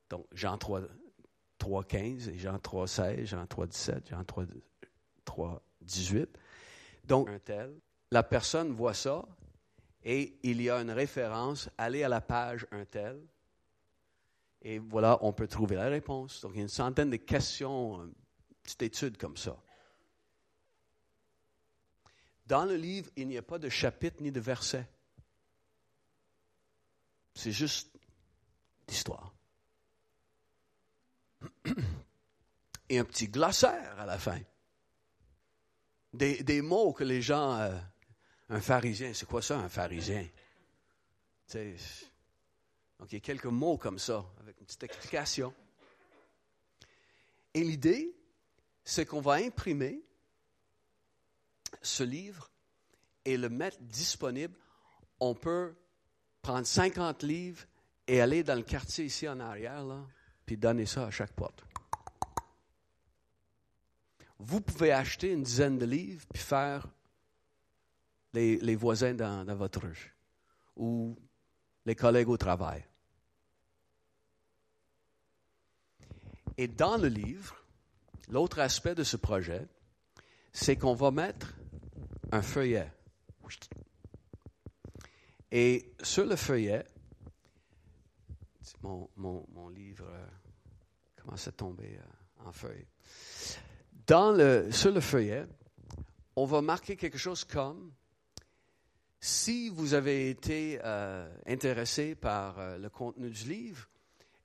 Donc, 0.09 0.27
Jean 0.33 0.57
3, 0.57 0.81
3 1.57 1.83
15 1.85 2.29
et 2.29 2.37
Jean 2.37 2.59
3, 2.59 2.87
16, 2.87 3.25
Jean 3.25 3.47
3, 3.47 3.67
17, 3.67 4.09
Jean 4.09 4.23
3, 4.23 4.45
3 5.23 5.63
18. 5.85 6.29
Donc, 7.05 7.29
un 7.29 7.39
tel, 7.39 7.73
la 8.11 8.23
personne 8.23 8.71
voit 8.71 8.93
ça 8.93 9.25
et 10.03 10.37
il 10.43 10.61
y 10.61 10.69
a 10.69 10.79
une 10.81 10.91
référence, 10.91 11.69
allez 11.77 12.03
à 12.03 12.09
la 12.09 12.21
page 12.21 12.67
un 12.71 12.85
tel, 12.85 13.19
et 14.61 14.79
voilà, 14.79 15.19
on 15.21 15.31
peut 15.31 15.47
trouver 15.47 15.75
la 15.75 15.89
réponse. 15.89 16.41
Donc, 16.41 16.53
il 16.53 16.57
y 16.57 16.59
a 16.59 16.63
une 16.63 16.69
centaine 16.69 17.11
de 17.11 17.17
questions, 17.17 18.03
une 18.03 18.13
petite 18.63 18.81
étude 18.81 19.17
comme 19.17 19.37
ça. 19.37 19.55
Dans 22.47 22.65
le 22.65 22.75
livre, 22.75 23.09
il 23.15 23.27
n'y 23.27 23.37
a 23.37 23.43
pas 23.43 23.59
de 23.59 23.69
chapitre 23.69 24.17
ni 24.21 24.31
de 24.31 24.39
verset. 24.39 24.87
C'est 27.35 27.51
juste 27.51 27.95
l'histoire. 28.87 29.33
Et 32.89 32.97
un 32.97 33.05
petit 33.05 33.27
glossaire 33.27 33.99
à 33.99 34.05
la 34.05 34.17
fin. 34.17 34.39
Des, 36.15 36.61
mots 36.61 36.93
que 36.93 37.03
les 37.03 37.21
gens... 37.21 37.57
Euh, 37.57 37.77
un 38.49 38.61
pharisien, 38.61 39.13
c'est 39.13 39.27
quoi 39.27 39.41
ça, 39.41 39.57
un 39.57 39.69
pharisien? 39.69 40.27
donc, 42.99 43.11
il 43.11 43.13
y 43.13 43.17
a 43.17 43.19
quelques 43.19 43.45
mots 43.45 43.77
comme 43.77 43.99
ça, 43.99 44.25
avec 44.39 44.59
une 44.59 44.65
petite 44.65 44.83
explication. 44.83 45.53
Et 47.53 47.63
l'idée, 47.63 48.15
c'est 48.83 49.05
qu'on 49.05 49.21
va 49.21 49.33
imprimer 49.33 50.01
ce 51.81 52.03
livre 52.03 52.51
et 53.25 53.37
le 53.37 53.49
mettre 53.49 53.77
disponible. 53.81 54.55
On 55.19 55.33
peut 55.33 55.75
prendre 56.41 56.67
50 56.67 57.23
livres 57.23 57.63
et 58.07 58.21
aller 58.21 58.43
dans 58.43 58.55
le 58.55 58.63
quartier 58.63 59.05
ici 59.05 59.27
en 59.27 59.39
arrière, 59.39 59.83
là, 59.83 60.05
puis 60.45 60.57
donner 60.57 60.85
ça 60.85 61.07
à 61.07 61.11
chaque 61.11 61.33
porte. 61.33 61.63
Vous 64.47 64.61
pouvez 64.61 64.91
acheter 64.91 65.31
une 65.31 65.41
dizaine 65.41 65.79
de 65.79 65.85
livres 65.85 66.23
puis 66.31 66.41
faire 66.43 66.87
les, 68.33 68.75
voisins 68.75 69.15
dans, 69.15 69.43
dans, 69.43 69.55
votre 69.55 69.79
rue 69.81 70.15
ou 70.75 71.17
les 71.85 71.95
collègues 71.95 72.29
au 72.29 72.37
travail. 72.37 72.85
Et 76.57 76.67
dans 76.67 76.97
le 76.97 77.07
livre, 77.07 77.55
l'autre 78.29 78.59
aspect 78.59 78.93
de 78.93 79.03
ce 79.03 79.17
projet, 79.17 79.67
c'est 80.53 80.75
qu'on 80.77 80.93
va 80.93 81.09
mettre 81.09 81.55
un 82.31 82.43
feuillet. 82.43 82.91
Et 85.51 85.91
sur 86.03 86.25
le 86.25 86.35
feuillet, 86.35 86.85
mon, 88.83 89.09
mon, 89.17 89.69
livre 89.69 90.05
euh, 90.07 90.27
commence 91.15 91.47
à 91.47 91.51
tomber 91.51 91.97
euh, 91.97 92.47
en 92.47 92.51
feuille. 92.51 92.85
Sur 94.07 94.91
le 94.91 94.99
feuillet, 94.99 95.47
on 96.35 96.45
va 96.45 96.61
marquer 96.61 96.95
quelque 96.95 97.17
chose 97.17 97.43
comme 97.43 97.91
si 99.19 99.69
vous 99.69 99.95
avez 99.95 100.29
été 100.29 100.79
euh, 100.83 101.27
intéressé 101.47 102.13
par 102.13 102.77
le 102.77 102.87
contenu 102.89 103.31
du 103.31 103.49
livre 103.49 103.87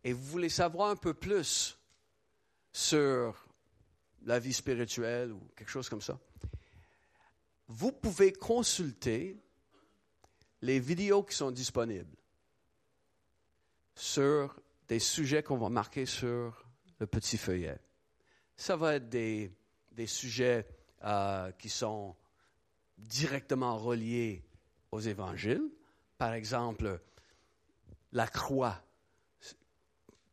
et 0.02 0.14
vous 0.14 0.24
voulez 0.24 0.48
savoir 0.48 0.88
un 0.88 0.96
peu 0.96 1.12
plus 1.12 1.78
sur 2.72 3.46
la 4.22 4.38
vie 4.38 4.54
spirituelle 4.54 5.32
ou 5.32 5.40
quelque 5.54 5.68
chose 5.68 5.90
comme 5.90 6.00
ça, 6.00 6.18
vous 7.68 7.92
pouvez 7.92 8.32
consulter 8.32 9.36
les 10.62 10.80
vidéos 10.80 11.22
qui 11.22 11.34
sont 11.34 11.50
disponibles 11.50 12.16
sur 13.94 14.58
des 14.88 14.98
sujets 14.98 15.42
qu'on 15.42 15.58
va 15.58 15.68
marquer 15.68 16.06
sur 16.06 16.64
le 16.98 17.06
petit 17.06 17.36
feuillet. 17.36 17.78
Ça 18.60 18.76
va 18.76 18.96
être 18.96 19.08
des, 19.08 19.50
des 19.92 20.06
sujets 20.06 20.68
euh, 21.02 21.50
qui 21.52 21.70
sont 21.70 22.14
directement 22.98 23.78
reliés 23.78 24.44
aux 24.92 25.00
évangiles. 25.00 25.62
Par 26.18 26.34
exemple, 26.34 27.00
la 28.12 28.28
croix. 28.28 28.84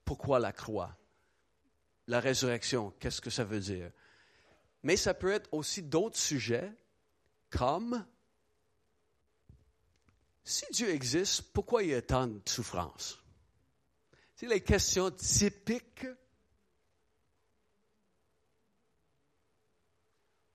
Pourquoi 0.04 0.40
la 0.40 0.52
croix? 0.52 0.94
La 2.08 2.20
résurrection, 2.20 2.94
qu'est-ce 3.00 3.22
que 3.22 3.30
ça 3.30 3.46
veut 3.46 3.62
dire? 3.62 3.90
Mais 4.84 4.98
ça 4.98 5.14
peut 5.14 5.32
être 5.32 5.48
aussi 5.54 5.82
d'autres 5.82 6.20
sujets 6.20 6.70
comme 7.50 8.06
si 10.44 10.66
Dieu 10.72 10.90
existe, 10.90 11.54
pourquoi 11.54 11.82
il 11.84 11.92
y 11.92 11.94
a 11.94 12.02
tant 12.02 12.28
de 12.28 12.42
souffrance? 12.46 13.24
C'est 14.36 14.48
les 14.48 14.60
questions 14.62 15.12
typiques. 15.12 16.06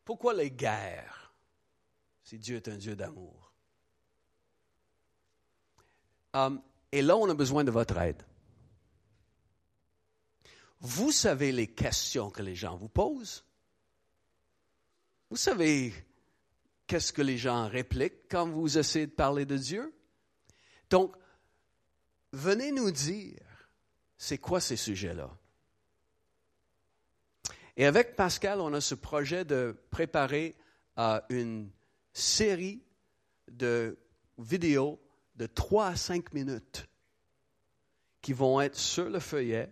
Pourquoi 0.05 0.35
les 0.35 0.51
guerres 0.51 1.33
si 2.23 2.39
Dieu 2.39 2.57
est 2.57 2.69
un 2.69 2.77
Dieu 2.77 2.97
d'amour? 2.97 3.53
Um, 6.35 6.63
et 6.91 7.03
là, 7.03 7.17
on 7.17 7.29
a 7.29 7.35
besoin 7.35 7.65
de 7.65 7.71
votre 7.71 7.97
aide. 7.99 8.23
Vous 10.81 11.13
savez 11.13 11.53
les 11.53 11.69
questions 11.69 12.31
que 12.31 12.43
les 12.43 12.57
gens 12.57 12.77
vous 12.77 12.89
posent. 12.89 13.45
Vous 15.31 15.37
savez 15.37 15.95
qu'est-ce 16.87 17.13
que 17.13 17.23
les 17.23 17.39
gens 17.39 17.69
répliquent 17.69 18.29
quand 18.29 18.49
vous 18.49 18.79
essayez 18.79 19.07
de 19.07 19.13
parler 19.13 19.47
de 19.47 19.57
Dieu. 19.57 19.95
Donc, 20.91 21.15
venez 22.33 22.73
nous 22.73 22.91
dire, 22.91 23.41
c'est 24.19 24.39
quoi 24.39 24.61
ces 24.61 24.77
sujets-là? 24.77 25.31
Et 27.77 27.87
avec 27.87 28.17
Pascal, 28.17 28.61
on 28.61 28.73
a 28.75 28.81
ce 28.81 28.95
projet 28.95 29.45
de 29.45 29.77
préparer 29.91 30.55
euh, 30.99 31.21
une 31.31 31.71
série 32.13 32.83
de 33.51 33.99
vidéos 34.39 35.01
de 35.37 35.47
3 35.47 35.87
à 35.87 35.97
5 35.97 36.35
minutes 36.35 36.87
qui 38.21 38.33
vont 38.33 38.61
être 38.61 38.77
sur 38.77 39.09
le 39.09 39.19
feuillet. 39.19 39.71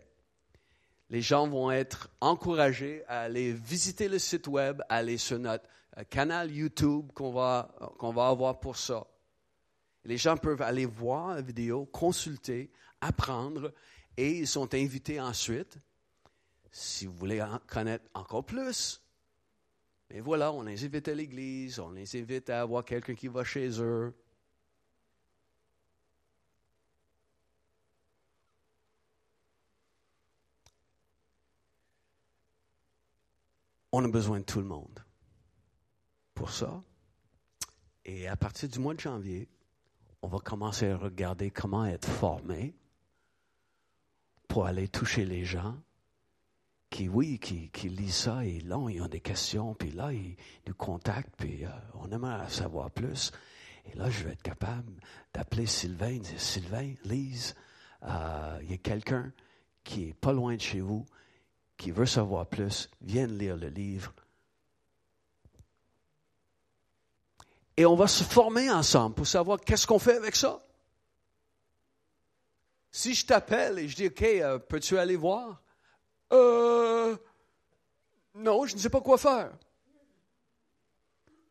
Les 1.10 1.20
gens 1.20 1.46
vont 1.46 1.70
être 1.70 2.08
encouragés 2.20 3.04
à 3.06 3.22
aller 3.22 3.52
visiter 3.52 4.08
le 4.08 4.18
site 4.18 4.46
web, 4.46 4.80
à 4.88 4.96
aller 4.96 5.18
sur 5.18 5.38
notre 5.38 5.64
canal 6.08 6.50
YouTube 6.50 7.10
qu'on 7.14 7.32
va, 7.32 7.74
qu'on 7.98 8.12
va 8.12 8.28
avoir 8.28 8.60
pour 8.60 8.76
ça. 8.76 9.06
Les 10.04 10.16
gens 10.16 10.36
peuvent 10.36 10.62
aller 10.62 10.86
voir 10.86 11.34
la 11.34 11.42
vidéo, 11.42 11.84
consulter, 11.86 12.70
apprendre, 13.00 13.72
et 14.16 14.38
ils 14.38 14.48
sont 14.48 14.72
invités 14.74 15.20
ensuite, 15.20 15.78
si 16.70 17.06
vous 17.06 17.14
voulez 17.14 17.42
en 17.42 17.58
connaître 17.66 18.04
encore 18.14 18.44
plus. 18.44 19.02
Mais 20.10 20.20
voilà, 20.20 20.52
on 20.52 20.62
les 20.62 20.84
invite 20.84 21.08
à 21.08 21.14
l'église, 21.14 21.78
on 21.78 21.90
les 21.90 22.20
invite 22.20 22.50
à 22.50 22.62
avoir 22.62 22.84
quelqu'un 22.84 23.14
qui 23.14 23.28
va 23.28 23.44
chez 23.44 23.80
eux. 23.80 24.14
On 33.92 34.04
a 34.04 34.08
besoin 34.08 34.38
de 34.38 34.44
tout 34.44 34.60
le 34.60 34.66
monde 34.66 35.04
pour 36.34 36.50
ça. 36.50 36.82
Et 38.04 38.28
à 38.28 38.36
partir 38.36 38.68
du 38.68 38.78
mois 38.78 38.94
de 38.94 39.00
janvier, 39.00 39.48
on 40.22 40.28
va 40.28 40.38
commencer 40.38 40.88
à 40.88 40.96
regarder 40.96 41.50
comment 41.50 41.84
être 41.84 42.08
formé 42.08 42.74
pour 44.48 44.66
aller 44.66 44.88
toucher 44.88 45.24
les 45.24 45.44
gens 45.44 45.76
qui, 46.90 47.08
oui, 47.08 47.38
qui, 47.38 47.70
qui 47.70 47.88
lisent 47.88 48.16
ça 48.16 48.44
et 48.44 48.60
là, 48.60 48.76
ils 48.90 49.00
ont 49.00 49.06
des 49.06 49.20
questions, 49.20 49.74
puis 49.74 49.92
là, 49.92 50.12
ils 50.12 50.36
nous 50.66 50.74
contactent, 50.74 51.34
puis 51.36 51.64
euh, 51.64 51.68
on 51.94 52.10
aimerait 52.10 52.50
savoir 52.50 52.90
plus. 52.90 53.30
Et 53.86 53.96
là, 53.96 54.10
je 54.10 54.24
vais 54.24 54.32
être 54.32 54.42
capable 54.42 54.92
d'appeler 55.32 55.66
Sylvain, 55.66 56.18
de 56.18 56.22
dire, 56.22 56.40
Sylvain, 56.40 56.94
Lise, 57.04 57.54
euh, 58.02 58.58
il 58.62 58.70
y 58.72 58.74
a 58.74 58.78
quelqu'un 58.78 59.32
qui 59.84 60.08
est 60.08 60.14
pas 60.14 60.32
loin 60.32 60.56
de 60.56 60.60
chez 60.60 60.80
vous, 60.80 61.06
qui 61.76 61.92
veut 61.92 62.06
savoir 62.06 62.46
plus, 62.46 62.90
vienne 63.00 63.38
lire 63.38 63.56
le 63.56 63.68
livre. 63.68 64.12
Et 67.76 67.86
on 67.86 67.94
va 67.94 68.08
se 68.08 68.24
former 68.24 68.70
ensemble 68.70 69.14
pour 69.14 69.26
savoir 69.26 69.60
qu'est-ce 69.60 69.86
qu'on 69.86 69.98
fait 69.98 70.16
avec 70.16 70.36
ça. 70.36 70.60
Si 72.90 73.14
je 73.14 73.24
t'appelle 73.24 73.78
et 73.78 73.88
je 73.88 73.96
dis, 73.96 74.06
OK, 74.08 74.22
euh, 74.22 74.58
peux-tu 74.58 74.98
aller 74.98 75.16
voir? 75.16 75.62
Euh, 76.32 77.16
non, 78.34 78.66
je 78.66 78.74
ne 78.74 78.80
sais 78.80 78.90
pas 78.90 79.00
quoi 79.00 79.18
faire. 79.18 79.52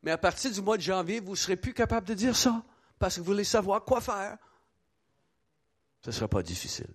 Mais 0.02 0.12
à 0.12 0.18
partir 0.18 0.52
du 0.52 0.62
mois 0.62 0.78
de 0.78 0.82
janvier, 0.82 1.20
vous 1.20 1.32
ne 1.32 1.36
serez 1.36 1.58
plus 1.58 1.74
capable 1.74 2.08
de 2.08 2.14
dire 2.14 2.36
ça 2.36 2.64
parce 2.98 3.16
que 3.16 3.20
vous 3.20 3.26
voulez 3.26 3.44
savoir 3.44 3.84
quoi 3.84 4.02
faire. 4.02 4.38
Ce 6.02 6.10
ne 6.10 6.14
sera 6.14 6.28
pas 6.28 6.44
difficile. 6.44 6.94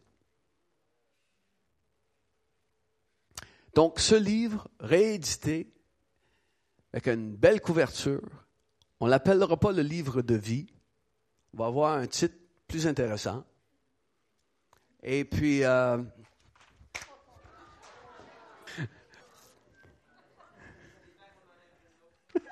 Donc, 3.75 3.99
ce 3.99 4.15
livre 4.15 4.69
réédité 4.81 5.71
avec 6.93 7.09
une 7.09 7.35
belle 7.35 7.61
couverture, 7.61 8.47
on 9.01 9.07
ne 9.07 9.11
l'appellera 9.11 9.59
pas 9.59 9.73
le 9.73 9.83
livre 9.83 10.23
de 10.23 10.37
vie. 10.37 10.67
On 11.53 11.59
va 11.59 11.67
avoir 11.67 11.95
un 11.95 12.07
titre 12.07 12.37
plus 12.69 12.87
intéressant. 12.87 13.45
Et 15.03 15.25
puis, 15.25 15.65
euh, 15.65 15.99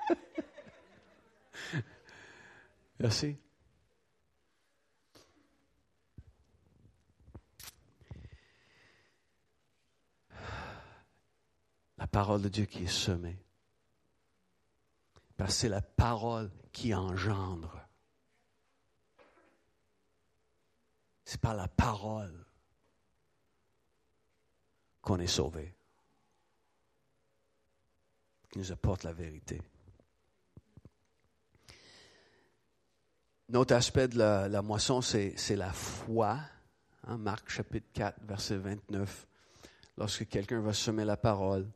Merci. 2.99 3.37
La 11.97 12.07
parole 12.07 12.41
de 12.41 12.49
Dieu 12.49 12.65
qui 12.65 12.83
est 12.83 12.87
semée 12.87 13.37
Parce 15.37 15.53
que 15.53 15.59
c'est 15.61 15.69
la 15.69 15.81
parole 15.81 16.51
qui 16.71 16.93
engendre. 16.93 17.79
C'est 21.23 21.39
par 21.39 21.55
la 21.55 21.67
parole 21.67 22.45
qu'on 25.01 25.19
est 25.19 25.27
sauvé, 25.27 25.75
qui 28.49 28.59
nous 28.59 28.71
apporte 28.71 29.03
la 29.03 29.13
vérité. 29.13 29.61
Notre 33.53 33.75
aspect 33.75 34.07
de 34.07 34.17
la, 34.17 34.61
moisson, 34.63 35.03
c'est 35.03 35.55
la 35.55 35.71
foi. 35.71 36.39
Hein, 37.05 37.17
Marc 37.19 37.51
chapitre 37.51 37.85
4, 37.93 38.17
verset 38.25 38.57
29. 38.57 39.27
Lorsque 39.95 40.27
quelqu'un 40.27 40.59
va 40.59 40.73
semer 40.73 41.05
la 41.05 41.17
parole, 41.17 41.67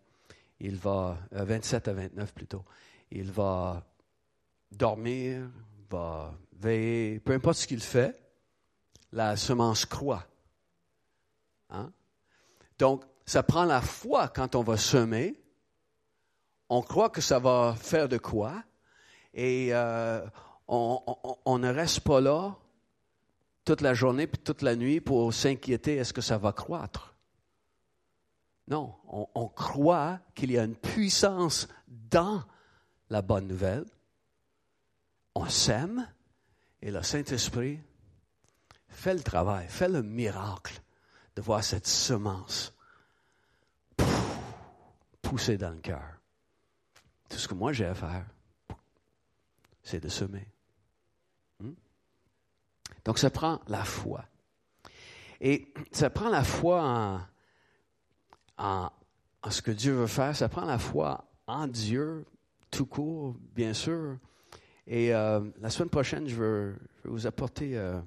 il 0.59 0.75
va, 0.75 1.19
27 1.29 1.87
euh, 1.87 1.91
à 1.91 1.93
29 1.93 2.33
plutôt, 2.33 2.65
il 3.11 3.31
va 3.31 3.85
dormir, 4.71 5.51
va 5.91 6.33
veiller, 6.59 7.19
peu 7.19 7.33
importe 7.33 7.57
ce 7.57 7.67
qu'il 7.67 7.81
fait, 7.81 8.19
la 9.11 9.37
semence 9.37 9.85
croît. 9.85 10.25
Hein? 11.69 11.91
Donc, 12.79 13.03
ça 13.23 13.43
prend 13.43 13.65
la 13.65 13.81
foi 13.81 14.29
quand 14.29 14.55
on 14.55 14.63
va 14.63 14.77
semer. 14.77 15.39
On 16.69 16.81
croit 16.81 17.11
que 17.11 17.21
ça 17.21 17.37
va 17.37 17.75
faire 17.79 18.09
de 18.09 18.17
quoi. 18.17 18.63
Et 19.35 19.69
euh, 19.73 20.25
on, 20.67 21.57
ne 21.59 21.71
reste 21.71 22.01
pas 22.01 22.19
là 22.19 22.55
toute 23.63 23.81
la 23.81 23.93
journée 23.93 24.27
puis 24.27 24.41
toute 24.41 24.61
la 24.61 24.75
nuit 24.75 24.99
pour 25.01 25.33
s'inquiéter 25.33 25.95
est-ce 25.95 26.13
que 26.13 26.21
ça 26.21 26.37
va 26.37 26.51
croître? 26.51 27.15
Non, 28.67 28.95
on, 29.07 29.47
croit 29.47 30.19
qu'il 30.35 30.51
y 30.51 30.57
a 30.57 30.63
une 30.63 30.75
puissance 30.75 31.69
dans 31.87 32.43
la 33.09 33.21
bonne 33.21 33.47
nouvelle. 33.47 33.85
On 35.35 35.47
sème 35.47 36.05
et 36.81 36.91
le 36.91 37.01
Saint-Esprit 37.01 37.79
fait 38.89 39.13
le 39.13 39.21
travail, 39.21 39.67
fait 39.69 39.87
le 39.87 40.03
miracle 40.03 40.81
de 41.35 41.41
voir 41.41 41.63
cette 41.63 41.87
semence 41.87 42.73
pousser 45.21 45.57
dans 45.57 45.71
le 45.71 45.79
cœur. 45.79 46.19
Tout 47.29 47.37
ce 47.37 47.47
que 47.47 47.53
moi 47.53 47.71
j'ai 47.71 47.85
à 47.85 47.95
faire, 47.95 48.25
c'est 49.83 49.99
de 49.99 50.09
semer. 50.09 50.47
Donc, 53.07 53.19
ça 53.19 53.29
prend 53.29 53.61
la 53.69 53.85
foi. 53.85 54.25
Et 55.39 55.73
ça 55.93 56.09
prend 56.09 56.27
la 56.27 56.43
foi 56.43 57.21
en, 58.57 58.89
ce 59.49 59.61
que 59.61 59.71
Dieu 59.71 59.93
veut 59.93 60.07
faire. 60.07 60.35
Ça 60.35 60.49
prend 60.49 60.65
la 60.65 60.77
foi 60.77 61.23
en 61.47 61.67
Dieu, 61.67 62.25
tout 62.69 62.85
court, 62.85 63.37
bien 63.55 63.73
sûr. 63.73 64.17
Et 64.87 65.15
euh, 65.15 65.39
la 65.61 65.69
semaine 65.69 65.89
prochaine, 65.89 66.27
je 66.27 66.35
veux, 66.35 66.75
vous 67.05 67.25
apporter 67.25 67.77
euh, 67.77 67.97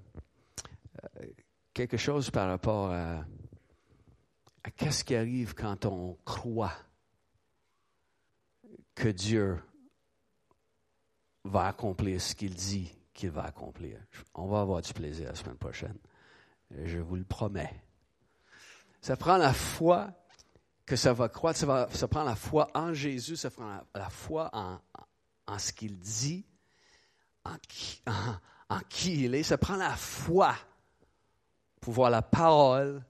euh, 1.02 1.24
quelque 1.72 1.96
chose 1.96 2.28
par 2.28 2.48
rapport 2.48 2.90
à, 2.90 3.24
à 4.64 4.70
qu'est-ce 4.70 5.02
qui 5.02 5.14
arrive 5.14 5.54
quand 5.54 5.86
on 5.86 6.18
croit 6.26 6.76
que 8.94 9.08
Dieu 9.08 9.58
va 11.44 11.68
accomplir 11.68 12.20
ce 12.20 12.34
qu'il 12.34 12.54
dit 12.54 12.99
qu'il 13.20 13.30
va 13.30 13.44
accomplir. 13.44 13.98
On 14.34 14.46
va 14.46 14.62
avoir 14.62 14.80
du 14.80 14.92
plaisir 14.94 15.28
la 15.28 15.34
semaine 15.34 15.58
prochaine. 15.58 15.98
Je 16.70 16.98
vous 16.98 17.16
le 17.16 17.24
promets. 17.24 17.82
Ça 19.02 19.16
prend 19.16 19.36
la 19.36 19.52
foi 19.52 20.10
que 20.86 20.96
ça 20.96 21.12
va 21.12 21.28
croître, 21.28 21.58
ça, 21.58 22.08
prend 22.08 22.24
la 22.24 22.34
foi 22.34 22.68
en 22.74 22.94
Jésus, 22.94 23.36
ça 23.36 23.50
prend 23.50 23.80
la, 23.94 24.10
foi 24.10 24.50
en, 24.52 25.58
ce 25.58 25.72
qu'il 25.72 25.98
dit, 25.98 26.46
en 27.44 27.56
qui, 27.68 28.02
en 28.68 28.80
qui 28.88 29.24
il 29.24 29.34
est. 29.34 29.42
Ça 29.42 29.58
prend 29.58 29.76
la 29.76 29.94
foi 29.94 30.56
pour 31.80 31.92
voir 31.92 32.10
la 32.10 32.22
parole 32.22 33.04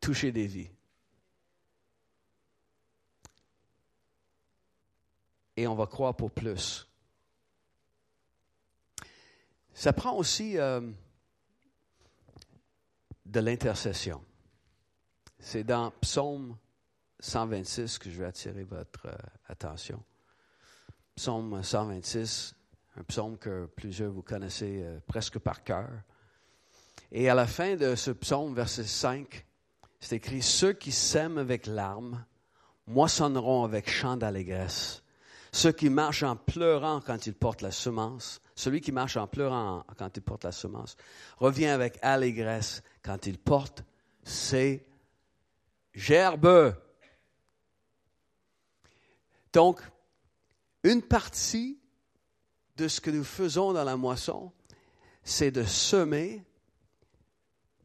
toucher 0.00 0.30
des 0.30 0.46
vies. 0.46 0.70
Et 5.56 5.66
on 5.66 5.74
va 5.74 5.86
croire 5.86 6.14
pour 6.14 6.30
plus. 6.30 6.89
Ça 9.80 9.94
prend 9.94 10.14
aussi 10.14 10.58
euh, 10.58 10.82
de 13.24 13.40
l'intercession. 13.40 14.22
C'est 15.38 15.64
dans 15.64 15.90
Psaume 16.02 16.54
126 17.18 17.96
que 17.98 18.10
je 18.10 18.18
vais 18.18 18.26
attirer 18.26 18.64
votre 18.64 19.06
euh, 19.06 19.16
attention. 19.48 20.02
Psaume 21.14 21.62
126, 21.62 22.54
un 22.96 23.04
psaume 23.04 23.38
que 23.38 23.64
plusieurs 23.74 24.12
vous 24.12 24.20
connaissez 24.20 24.82
euh, 24.82 25.00
presque 25.06 25.38
par 25.38 25.64
cœur. 25.64 25.88
Et 27.10 27.30
à 27.30 27.34
la 27.34 27.46
fin 27.46 27.74
de 27.74 27.94
ce 27.94 28.10
psaume, 28.10 28.54
verset 28.54 28.84
5, 28.84 29.46
c'est 29.98 30.16
écrit 30.16 30.42
Ceux 30.42 30.74
qui 30.74 30.92
sèment 30.92 31.38
avec 31.38 31.64
larmes 31.64 32.22
moissonneront 32.86 33.64
avec 33.64 33.88
chant 33.88 34.18
d'allégresse. 34.18 35.02
Ceux 35.52 35.72
qui 35.72 35.90
marchent 35.90 36.22
en 36.22 36.36
pleurant 36.36 37.00
quand 37.00 37.26
ils 37.26 37.34
portent 37.34 37.62
la 37.62 37.72
semence 37.72 38.40
celui 38.60 38.82
qui 38.82 38.92
marche 38.92 39.16
en 39.16 39.26
pleurant 39.26 39.84
quand 39.96 40.16
il 40.16 40.22
porte 40.22 40.44
la 40.44 40.52
semence 40.52 40.96
revient 41.38 41.68
avec 41.68 41.98
allégresse 42.02 42.82
quand 43.02 43.26
il 43.26 43.38
porte 43.38 43.82
ses 44.22 44.84
gerbes. 45.94 46.76
Donc, 49.52 49.80
une 50.84 51.02
partie 51.02 51.78
de 52.76 52.86
ce 52.86 53.00
que 53.00 53.10
nous 53.10 53.24
faisons 53.24 53.72
dans 53.72 53.84
la 53.84 53.96
moisson, 53.96 54.52
c'est 55.24 55.50
de 55.50 55.64
semer, 55.64 56.44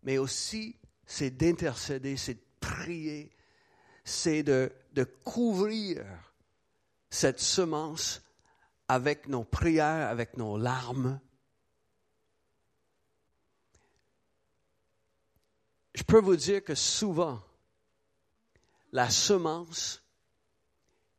mais 0.03 0.17
aussi 0.17 0.77
c'est 1.05 1.31
d'intercéder, 1.31 2.17
c'est 2.17 2.35
de 2.35 2.45
prier, 2.59 3.31
c'est 4.03 4.43
de, 4.43 4.71
de 4.93 5.05
couvrir 5.05 6.05
cette 7.15 7.39
semence 7.39 8.21
avec 8.89 9.27
nos 9.27 9.45
prières, 9.45 10.09
avec 10.09 10.35
nos 10.35 10.57
larmes. 10.57 11.19
Je 15.93 16.03
peux 16.03 16.19
vous 16.19 16.35
dire 16.35 16.61
que 16.61 16.75
souvent, 16.75 17.41
la 18.91 19.09
semence 19.09 20.03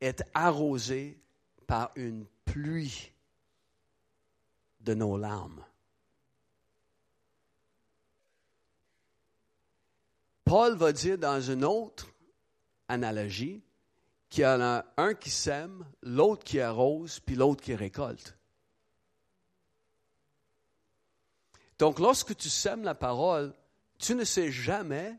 est 0.02 0.22
arrosée 0.34 1.18
par 1.66 1.92
une 1.96 2.26
pluie 2.44 3.12
de 4.80 4.92
nos 4.92 5.16
larmes. 5.16 5.64
Paul 10.44 10.76
va 10.76 10.92
dire 10.92 11.16
dans 11.16 11.40
une 11.40 11.64
autre 11.64 12.06
analogie 12.86 13.65
qu'il 14.28 14.42
y 14.42 14.46
en 14.46 14.60
a 14.60 14.84
un 14.96 15.14
qui 15.14 15.30
sème, 15.30 15.84
l'autre 16.02 16.44
qui 16.44 16.60
arrose, 16.60 17.20
puis 17.20 17.36
l'autre 17.36 17.62
qui 17.62 17.74
récolte. 17.74 18.36
Donc, 21.78 21.98
lorsque 21.98 22.34
tu 22.36 22.48
sèmes 22.48 22.84
la 22.84 22.94
parole, 22.94 23.54
tu 23.98 24.14
ne 24.14 24.24
sais 24.24 24.50
jamais 24.50 25.18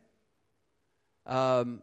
euh, 1.28 1.78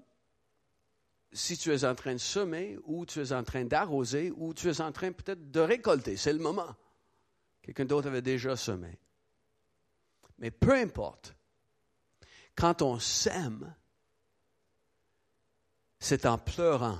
si 1.32 1.56
tu 1.56 1.72
es 1.72 1.84
en 1.84 1.94
train 1.94 2.12
de 2.12 2.18
semer 2.18 2.78
ou 2.84 3.06
tu 3.06 3.20
es 3.20 3.32
en 3.32 3.42
train 3.42 3.64
d'arroser 3.64 4.32
ou 4.36 4.54
tu 4.54 4.68
es 4.68 4.80
en 4.80 4.92
train 4.92 5.12
peut-être 5.12 5.50
de 5.50 5.60
récolter. 5.60 6.16
C'est 6.16 6.32
le 6.32 6.38
moment. 6.38 6.74
Quelqu'un 7.62 7.84
d'autre 7.84 8.08
avait 8.08 8.22
déjà 8.22 8.56
semé. 8.56 8.98
Mais 10.38 10.50
peu 10.50 10.72
importe, 10.72 11.34
quand 12.56 12.82
on 12.82 12.98
sème, 12.98 13.74
c'est 15.98 16.26
en 16.26 16.38
pleurant 16.38 16.98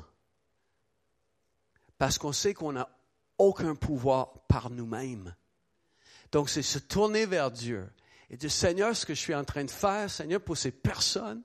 parce 2.05 2.19
qu'on 2.19 2.33
sait 2.33 2.53
qu'on 2.53 2.73
n'a 2.73 2.91
aucun 3.39 3.75
pouvoir 3.75 4.35
par 4.47 4.69
nous-mêmes. 4.69 5.35
Donc, 6.33 6.51
c'est 6.51 6.61
se 6.61 6.79
tourner 6.79 7.25
vers 7.25 7.51
Dieu 7.51 7.91
et 8.29 8.37
dire, 8.37 8.53
Seigneur, 8.53 8.95
ce 8.95 9.07
que 9.07 9.15
je 9.15 9.21
suis 9.21 9.35
en 9.35 9.43
train 9.43 9.65
de 9.65 9.71
faire, 9.71 10.11
Seigneur, 10.11 10.43
pour 10.43 10.59
ces 10.59 10.71
personnes, 10.71 11.43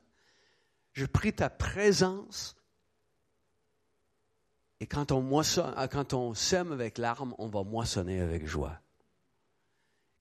je 0.92 1.06
prie 1.06 1.32
ta 1.32 1.50
présence. 1.50 2.58
Et 4.82 4.86
quand 4.86 5.14
on, 5.14 5.40
ah, 5.40 5.88
sème 6.36 6.74
avec 6.74 6.98
larmes, 6.98 7.34
on 7.38 7.48
va 7.48 7.64
moissonner 7.64 8.20
avec 8.20 8.46
joie. 8.46 8.82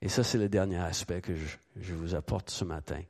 Et 0.01 0.09
ça, 0.09 0.23
c'est 0.23 0.39
le 0.39 0.49
dernier 0.49 0.79
aspect 0.79 1.21
que 1.21 1.35
je, 1.35 1.57
je 1.75 1.95
vous 1.95 2.15
apporte 2.15 2.49
ce 2.51 2.65
matin. 2.65 3.03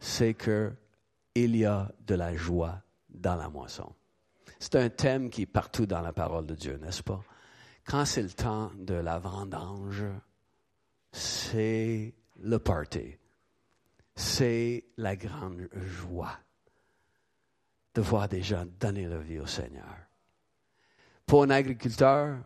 C'est 0.00 0.34
qu'il 0.34 1.56
y 1.56 1.64
a 1.64 1.90
de 2.00 2.14
la 2.14 2.36
joie 2.36 2.82
dans 3.08 3.36
la 3.36 3.48
moisson. 3.48 3.90
C'est 4.58 4.76
un 4.76 4.88
thème 4.88 5.30
qui 5.30 5.42
est 5.42 5.46
partout 5.46 5.86
dans 5.86 6.00
la 6.00 6.12
parole 6.12 6.46
de 6.46 6.54
Dieu, 6.54 6.78
n'est-ce 6.78 7.02
pas? 7.02 7.22
Quand 7.86 8.04
c'est 8.04 8.22
le 8.22 8.30
temps 8.30 8.70
de 8.76 8.94
la 8.94 9.18
vendange, 9.18 10.04
c'est 11.12 12.14
le 12.40 12.58
party. 12.58 13.16
C'est 14.14 14.84
la 14.96 15.16
grande 15.16 15.68
joie 15.72 16.38
de 17.94 18.00
voir 18.00 18.28
des 18.28 18.42
gens 18.42 18.66
donner 18.78 19.06
leur 19.06 19.22
vie 19.22 19.38
au 19.38 19.46
Seigneur. 19.46 19.96
pour 21.26 21.42
un 21.42 21.50
agriculteur, 21.50 22.38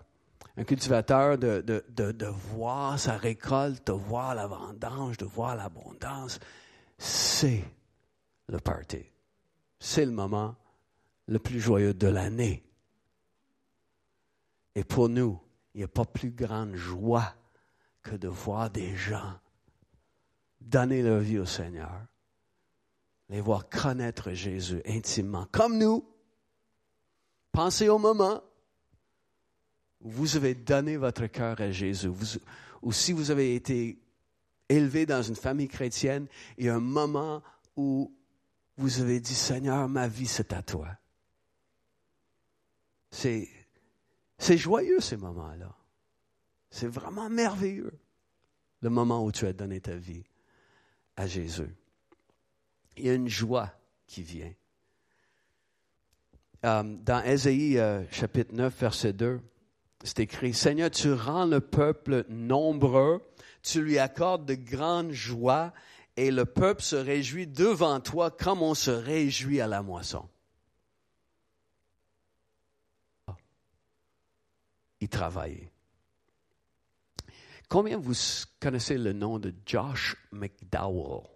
un 0.57 0.65
cultivateur, 0.65 1.39
de, 1.39 2.27
voir 2.55 2.99
sa 2.99 3.17
récolte, 3.17 3.87
de 3.87 3.93
voir 3.93 4.35
la 4.35 4.47
vendange, 4.47 5.17
de 5.17 5.25
voir 5.25 5.57
l'abondance, 5.57 6.39
c'est 6.99 7.65
le 8.49 8.59
party. 8.59 9.05
C'est 9.79 10.05
le 10.05 10.13
moment 10.13 10.57
le 11.27 11.39
plus 11.39 11.61
joyeux 11.61 11.95
de 11.95 12.09
l'année. 12.09 12.65
Et 14.75 14.85
pour 14.85 15.09
nous, 15.09 15.41
il 15.75 15.79
n'y 15.79 15.85
a 15.85 15.89
pas 15.89 16.05
plus 16.05 16.31
grande 16.31 16.75
joie 16.75 17.35
que 18.03 18.17
de 18.17 18.29
voir 18.29 18.71
des 18.71 18.97
gens 18.97 19.39
donner 20.61 21.03
leur 21.03 21.21
vie 21.21 21.39
au 21.39 21.47
Seigneur, 21.47 22.07
les 23.29 23.41
voir 23.41 23.69
connaître 23.69 24.33
Jésus 24.33 24.81
intimement, 24.87 25.47
comme 25.51 25.79
nous. 25.79 26.05
Pensez 27.51 27.89
au 27.89 27.99
moment 27.99 28.43
où 30.01 30.11
vous 30.11 30.37
avez 30.37 30.55
donné 30.55 30.97
votre 30.97 31.27
cœur 31.27 31.61
à 31.61 31.71
Jésus, 31.71 32.11
ou 32.83 32.93
si 32.93 33.13
vous 33.13 33.31
avez 33.31 33.55
été 33.55 33.99
élevé 34.69 35.07
dans 35.07 35.23
une 35.23 35.37
famille 35.37 35.69
chrétienne, 35.69 36.27
il 36.59 36.67
y 36.67 36.69
a 36.69 36.75
un 36.75 36.81
moment 36.81 37.43
où 37.77 38.13
vous 38.77 39.01
avez 39.01 39.21
dit, 39.21 39.35
Seigneur, 39.35 39.89
ma 39.89 40.09
vie, 40.09 40.27
c'est 40.27 40.53
à 40.53 40.63
toi. 40.63 40.89
C'est, 43.13 43.47
joyeux 44.57 45.01
ces 45.01 45.17
moments-là. 45.17 45.77
C'est 46.71 46.89
vraiment 46.89 47.29
merveilleux, 47.29 47.93
le 48.81 48.91
moment 48.91 49.25
où 49.25 49.31
tu 49.31 49.47
as 49.47 49.53
donné 49.53 49.81
ta 49.81 49.95
vie 49.95 50.25
à 51.17 51.27
Jésus. 51.27 51.77
Il 52.97 53.07
y 53.07 53.11
a 53.11 53.15
une 53.15 53.29
joie 53.29 53.71
qui 54.07 54.23
vient. 54.23 54.53
Euh, 56.65 56.83
dans 56.83 57.23
Ésaïe 57.23 57.79
euh, 57.79 58.03
chapitre 58.11 58.55
9, 58.55 58.81
verset 58.81 59.13
2, 59.13 59.41
c'est 60.05 60.21
écrit, 60.21 60.55
Seigneur, 60.55 60.91
tu 60.91 61.13
rends 61.13 61.47
le 61.47 61.61
peuple 61.61 62.25
nombreux, 62.29 63.23
tu 63.63 63.83
lui 63.83 63.99
accordes 63.99 64.47
de 64.47 64.55
grandes 64.55 65.13
joies, 65.13 65.73
et 66.17 66.31
le 66.31 66.45
peuple 66.45 66.83
se 66.83 66.97
réjouit 66.97 67.47
devant 67.47 68.01
toi 68.01 68.31
comme 68.31 68.63
on 68.63 68.75
se 68.75 68.91
réjouit 68.91 69.61
à 69.61 69.67
la 69.67 69.83
moisson. 69.83 70.29
Il 75.03 75.09
travaillait. 75.09 75.73
Combien 77.69 77.99
vous 77.99 78.15
connaissez 78.61 78.97
le 78.97 79.13
nom 79.13 79.41
de 79.41 79.53
Josh 79.67 80.17
McDowell? 80.31 81.27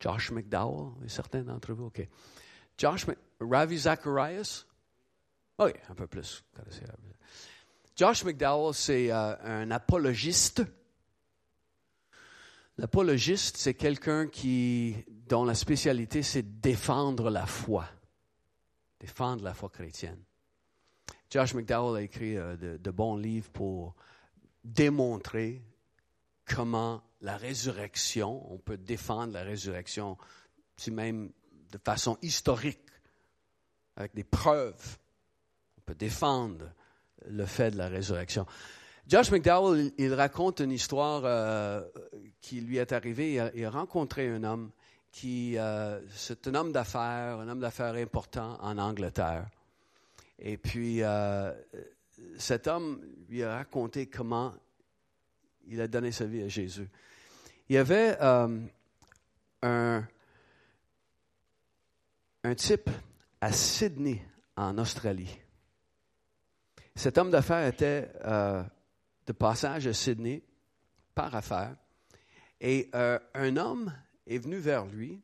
Josh 0.00 0.32
McDowell, 0.32 1.08
certains 1.08 1.44
d'entre 1.44 1.72
vous, 1.72 1.84
OK. 1.84 2.08
Josh, 2.76 3.06
Ravi 3.40 3.78
Zacharias? 3.78 4.64
Oui, 5.60 5.70
un 5.88 5.94
peu 5.94 6.08
plus. 6.08 6.44
Josh 7.94 8.24
McDowell, 8.24 8.74
c'est 8.74 9.12
euh, 9.12 9.36
un 9.44 9.70
apologiste. 9.70 10.64
L'apologiste, 12.76 13.56
c'est 13.56 13.74
quelqu'un 13.74 14.26
qui, 14.26 14.96
dont 15.28 15.44
la 15.44 15.54
spécialité, 15.54 16.24
c'est 16.24 16.60
défendre 16.60 17.30
la 17.30 17.46
foi. 17.46 17.86
Défendre 18.98 19.44
la 19.44 19.54
foi 19.54 19.68
chrétienne. 19.68 20.24
Josh 21.34 21.52
McDowell 21.52 21.96
a 21.96 22.02
écrit 22.02 22.36
euh, 22.36 22.54
de, 22.56 22.90
bons 22.92 23.16
livres 23.16 23.50
pour 23.50 23.96
démontrer 24.62 25.64
comment 26.44 27.02
la 27.22 27.36
résurrection, 27.36 28.52
on 28.52 28.58
peut 28.58 28.76
défendre 28.76 29.32
la 29.32 29.42
résurrection, 29.42 30.16
si 30.76 30.92
même 30.92 31.32
de 31.72 31.78
façon 31.78 32.18
historique, 32.22 32.78
avec 33.96 34.14
des 34.14 34.22
preuves. 34.22 34.96
On 35.78 35.80
peut 35.80 35.96
défendre 35.96 36.70
le 37.26 37.46
fait 37.46 37.72
de 37.72 37.78
la 37.78 37.88
résurrection. 37.88 38.46
Josh 39.08 39.32
McDowell, 39.32 39.90
il, 39.98 40.14
raconte 40.14 40.60
une 40.60 40.70
histoire 40.70 41.22
euh, 41.24 41.82
qui 42.40 42.60
lui 42.60 42.76
est 42.76 42.92
arrivée. 42.92 43.50
Il 43.56 43.64
a, 43.64 43.70
rencontré 43.70 44.28
un 44.28 44.44
homme 44.44 44.70
qui, 45.10 45.58
euh, 45.58 46.00
c'est 46.10 46.46
un 46.46 46.54
homme 46.54 46.70
d'affaires, 46.70 47.40
un 47.40 47.48
homme 47.48 47.58
d'affaires 47.58 47.96
important 47.96 48.56
en 48.60 48.78
Angleterre. 48.78 49.48
Et 50.46 50.58
puis, 50.58 51.02
euh, 51.02 51.54
cet 52.36 52.66
homme 52.66 53.00
lui 53.30 53.42
a 53.42 53.56
raconté 53.56 54.06
comment 54.06 54.52
il 55.66 55.80
a 55.80 55.88
donné 55.88 56.12
sa 56.12 56.26
vie 56.26 56.42
à 56.42 56.48
Jésus. 56.48 56.86
Il 57.70 57.76
y 57.76 57.78
avait 57.78 58.18
un, 58.20 58.66
un 59.62 60.04
type 62.54 62.90
à 63.40 63.52
Sydney, 63.52 64.22
en 64.54 64.76
Australie. 64.76 65.34
Cet 66.94 67.16
homme 67.16 67.30
d'affaires 67.30 67.66
était 67.66 68.10
euh, 68.26 68.62
de 69.26 69.32
passage 69.32 69.86
à 69.86 69.94
Sydney 69.94 70.42
par 71.14 71.34
affaire. 71.34 71.74
Et 72.60 72.90
euh, 72.94 73.18
un 73.32 73.56
homme 73.56 73.94
est 74.26 74.38
venu 74.38 74.58
vers 74.58 74.84
lui 74.84 75.22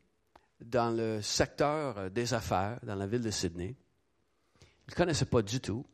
dans 0.60 0.96
le 0.96 1.20
secteur 1.20 2.10
des 2.10 2.32
affaires, 2.32 2.80
dans 2.82 2.96
la 2.96 3.06
ville 3.06 3.20
de 3.20 3.30
Sydney. 3.30 3.76
Ne 4.90 4.94
connaissait 4.94 5.24
pas 5.24 5.42
du 5.42 5.60
tout. 5.60 5.84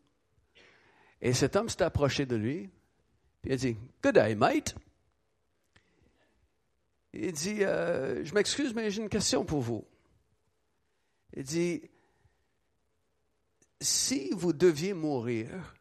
Et 1.21 1.33
cet 1.33 1.55
homme 1.57 1.69
s'est 1.69 1.83
approché 1.83 2.27
de 2.27 2.37
lui, 2.37 2.71
il 3.45 3.53
a 3.53 3.57
dit 3.57 3.77
Good 4.03 4.15
day, 4.15 4.35
mate. 4.35 4.75
Il 7.13 7.33
dit 7.33 7.63
euh, 7.63 8.25
Je 8.25 8.35
m'excuse, 8.35 8.75
mais 8.75 8.91
j'ai 8.91 9.03
une 9.03 9.09
question 9.09 9.45
pour 9.45 9.61
vous. 9.61 9.85
Il 11.35 11.45
dit 11.45 11.83
si 13.81 14.31
vous 14.33 14.53
deviez 14.53 14.95
mourir, 14.95 15.75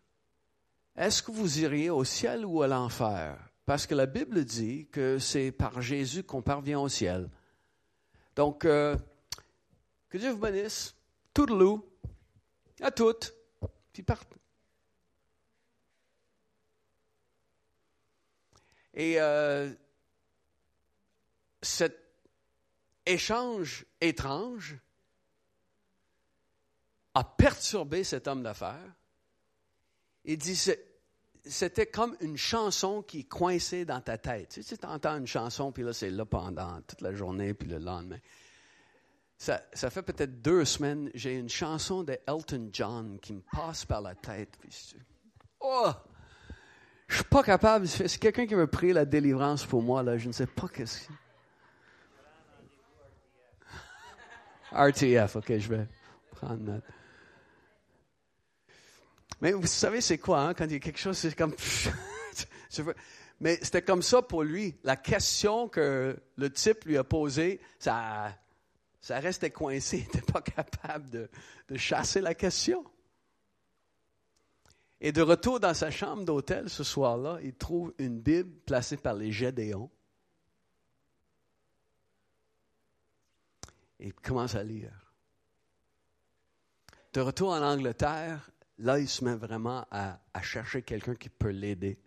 est-ce 0.98 1.24
que 1.24 1.32
vous 1.32 1.60
iriez 1.60 1.90
au 1.90 2.04
ciel 2.04 2.46
ou 2.46 2.62
à 2.62 2.68
l'enfer? 2.68 3.38
Parce 3.66 3.88
que 3.88 3.96
la 3.96 4.06
Bible 4.06 4.44
dit 4.46 4.88
que 4.92 5.18
c'est 5.18 5.52
par 5.52 5.82
Jésus 5.82 6.24
qu'on 6.24 6.42
parvient 6.42 6.80
au 6.80 6.90
ciel. 6.90 7.30
Donc, 8.36 8.66
euh, 8.66 8.96
que 10.10 10.18
Dieu 10.18 10.32
vous 10.32 10.40
bénisse. 10.40 10.96
loup, 11.38 11.86
À 12.82 12.92
toutes. 12.92 13.34
Puis 13.94 14.04
partent. 14.04 14.36
Et 18.94 19.20
euh, 19.20 19.74
cet 21.62 22.00
échange 23.06 23.86
étrange 24.00 24.78
a 27.14 27.24
perturbé 27.24 28.04
cet 28.04 28.28
homme 28.28 28.44
d'affaires. 28.44 28.94
Il 30.24 30.38
dit, 30.38 30.60
c'était 31.46 31.86
comme 31.86 32.16
une 32.20 32.38
chanson 32.38 33.02
qui 33.02 33.26
coinçait 33.26 33.86
dans 33.86 34.02
ta 34.02 34.18
tête. 34.18 34.50
Tu 34.50 34.64
sais, 34.64 34.78
tu 34.78 34.86
entends 34.86 35.18
une 35.18 35.28
chanson, 35.28 35.72
puis 35.72 35.84
là, 35.84 35.94
c'est 35.94 36.10
là 36.10 36.26
pendant 36.26 36.82
toute 36.82 37.02
la 37.02 37.14
journée, 37.14 37.54
puis 37.54 37.68
le 37.68 37.78
lendemain. 37.78 38.20
Ça, 39.38 39.60
fait 39.90 40.02
peut-être 40.02 40.42
deux 40.42 40.66
semaines, 40.66 41.12
j'ai 41.14 41.38
une 41.38 41.50
chanson 41.50 42.04
de 42.04 42.18
Elton 42.26 42.70
John 42.72 43.20
qui 43.20 43.34
me 43.34 43.42
passe 43.52 43.86
par 43.86 44.02
la 44.02 44.16
tête. 44.16 44.58
Puis, 44.60 44.96
oh! 45.60 45.92
Je 47.08 47.16
suis 47.16 47.24
pas 47.26 47.44
capable. 47.44 47.88
C'est 47.88 48.18
quelqu'un 48.18 48.48
qui 48.48 48.56
veut 48.56 48.68
prier 48.68 48.94
la 48.94 49.06
délivrance 49.06 49.66
pour 49.66 49.84
moi, 49.84 50.02
là. 50.02 50.18
Je 50.18 50.28
ne 50.28 50.34
sais 50.34 50.48
pas 50.48 50.68
qu'est-ce 50.68 51.08
que... 51.08 51.14
RTF, 54.72 55.36
OK, 55.36 55.58
je 55.58 55.70
vais 55.70 55.88
prendre 56.32 56.64
note. 56.64 56.84
Mais 59.42 59.52
vous 59.52 59.68
savez, 59.68 60.02
c'est 60.02 60.18
quoi, 60.18 60.42
hein, 60.42 60.54
quand 60.54 60.66
il 60.66 60.74
y 60.74 60.76
a 60.76 60.80
quelque 60.80 60.98
chose, 60.98 61.18
c'est 61.18 61.36
comme. 61.36 61.54
Mais 63.42 63.60
c'était 63.62 63.82
comme 63.82 64.02
ça 64.02 64.22
pour 64.22 64.44
lui. 64.44 64.80
La 64.84 64.96
question 64.96 65.68
que 65.68 66.18
le 66.38 66.50
type 66.52 66.86
lui 66.86 66.98
a 66.98 67.04
posée, 67.04 67.60
ça, 67.80 68.34
ça 69.06 69.20
restait 69.20 69.52
coincé. 69.52 69.98
Il 70.00 70.04
n'était 70.06 70.32
pas 70.32 70.42
capable 70.42 71.12
de, 71.12 71.30
chasser 71.76 72.22
la 72.22 72.34
question. 72.34 72.84
Et 75.00 75.12
de 75.12 75.22
retour 75.22 75.60
dans 75.60 75.76
sa 75.76 75.92
chambre 75.92 76.26
d'hôtel 76.26 76.72
ce 76.72 76.84
soir-là, 76.84 77.38
il 77.44 77.54
trouve 77.54 77.94
une 78.00 78.20
Bible 78.20 78.50
placée 78.66 78.98
par 78.98 79.14
les 79.14 79.32
Gédéons. 79.32 79.92
Et 84.00 84.08
il 84.08 84.14
commence 84.14 84.56
à 84.56 84.64
lire. 84.64 85.14
De 87.14 87.22
retour 87.22 87.50
en 87.50 87.62
Angleterre, 87.62 88.50
là, 88.80 88.98
il 88.98 89.08
se 89.08 89.24
met 89.24 89.36
vraiment 89.36 89.86
à, 89.92 90.18
chercher 90.42 90.82
quelqu'un 90.82 91.14
qui 91.14 91.30
peut 91.30 91.50
l'aider. 91.50 92.00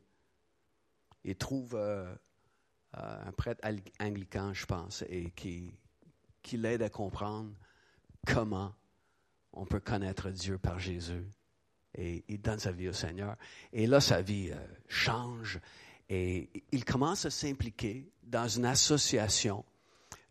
Il 1.22 1.36
trouve 1.36 1.76
euh, 1.76 2.12
euh, 2.96 3.26
un 3.26 3.32
prêtre 3.32 3.68
anglican, 4.00 4.52
je 4.52 4.66
pense, 4.66 5.04
et 5.08 5.30
qui, 5.30 5.78
qui 6.42 6.56
l'aide 6.56 6.82
à 6.82 6.88
comprendre 6.88 7.52
comment 8.26 8.74
on 9.52 9.66
peut 9.66 9.80
connaître 9.80 10.30
Dieu 10.30 10.58
par 10.58 10.78
Jésus. 10.78 11.26
Et 11.94 12.24
il 12.28 12.40
donne 12.40 12.58
sa 12.58 12.72
vie 12.72 12.88
au 12.88 12.92
Seigneur. 12.92 13.36
Et 13.72 13.86
là, 13.86 14.00
sa 14.00 14.22
vie 14.22 14.50
euh, 14.52 14.56
change 14.88 15.58
et 16.08 16.50
il 16.72 16.84
commence 16.84 17.26
à 17.26 17.30
s'impliquer 17.30 18.10
dans 18.22 18.48
une 18.48 18.64
association 18.64 19.64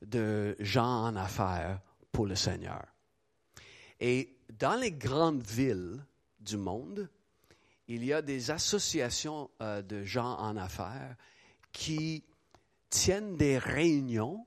de 0.01 0.55
gens 0.59 1.03
en 1.03 1.15
affaires 1.15 1.81
pour 2.11 2.25
le 2.25 2.35
Seigneur. 2.35 2.85
Et 3.99 4.37
dans 4.57 4.75
les 4.75 4.91
grandes 4.91 5.43
villes, 5.43 6.03
du 6.39 6.57
monde, 6.57 7.09
il 7.87 8.03
y 8.03 8.13
a 8.13 8.21
des 8.21 8.51
associations 8.51 9.49
euh, 9.61 9.81
de 9.81 10.03
gens 10.03 10.37
en 10.37 10.55
affaires 10.57 11.15
qui 11.71 12.23
tiennent 12.89 13.35
des 13.35 13.57
réunions 13.57 14.45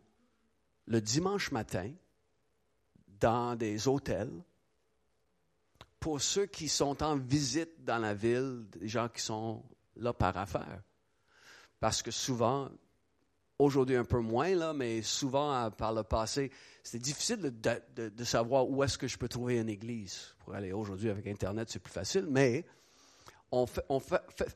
le 0.90 1.00
dimanche 1.00 1.52
matin 1.52 1.92
dans 3.20 3.54
des 3.54 3.86
hôtels 3.86 4.42
pour 6.00 6.20
ceux 6.20 6.46
qui 6.46 6.68
sont 6.68 7.00
en 7.02 7.16
visite 7.16 7.84
dans 7.84 7.98
la 7.98 8.12
ville, 8.12 8.66
des 8.72 8.88
gens 8.88 9.08
qui 9.08 9.20
sont 9.22 9.62
là 9.96 10.12
par 10.12 10.36
affaires. 10.36 10.82
Parce 11.78 12.02
que 12.02 12.10
souvent, 12.10 12.68
aujourd'hui 13.60 13.94
un 13.94 14.04
peu 14.04 14.18
moins, 14.18 14.52
là, 14.56 14.72
mais 14.72 15.02
souvent 15.02 15.70
par 15.70 15.92
le 15.92 16.02
passé, 16.02 16.50
c'était 16.82 16.98
difficile 16.98 17.38
de, 17.40 18.24
savoir 18.24 18.68
où 18.68 18.82
est-ce 18.82 18.98
que 18.98 19.06
je 19.06 19.16
peux 19.16 19.28
trouver 19.28 19.58
une 19.58 19.68
église. 19.68 20.34
Pour 20.40 20.54
aller 20.54 20.72
aujourd'hui 20.72 21.10
avec 21.10 21.26
Internet, 21.28 21.70
c'est 21.70 21.78
plus 21.78 21.92
facile, 21.92 22.26
mais 22.28 22.66
on, 23.52 23.66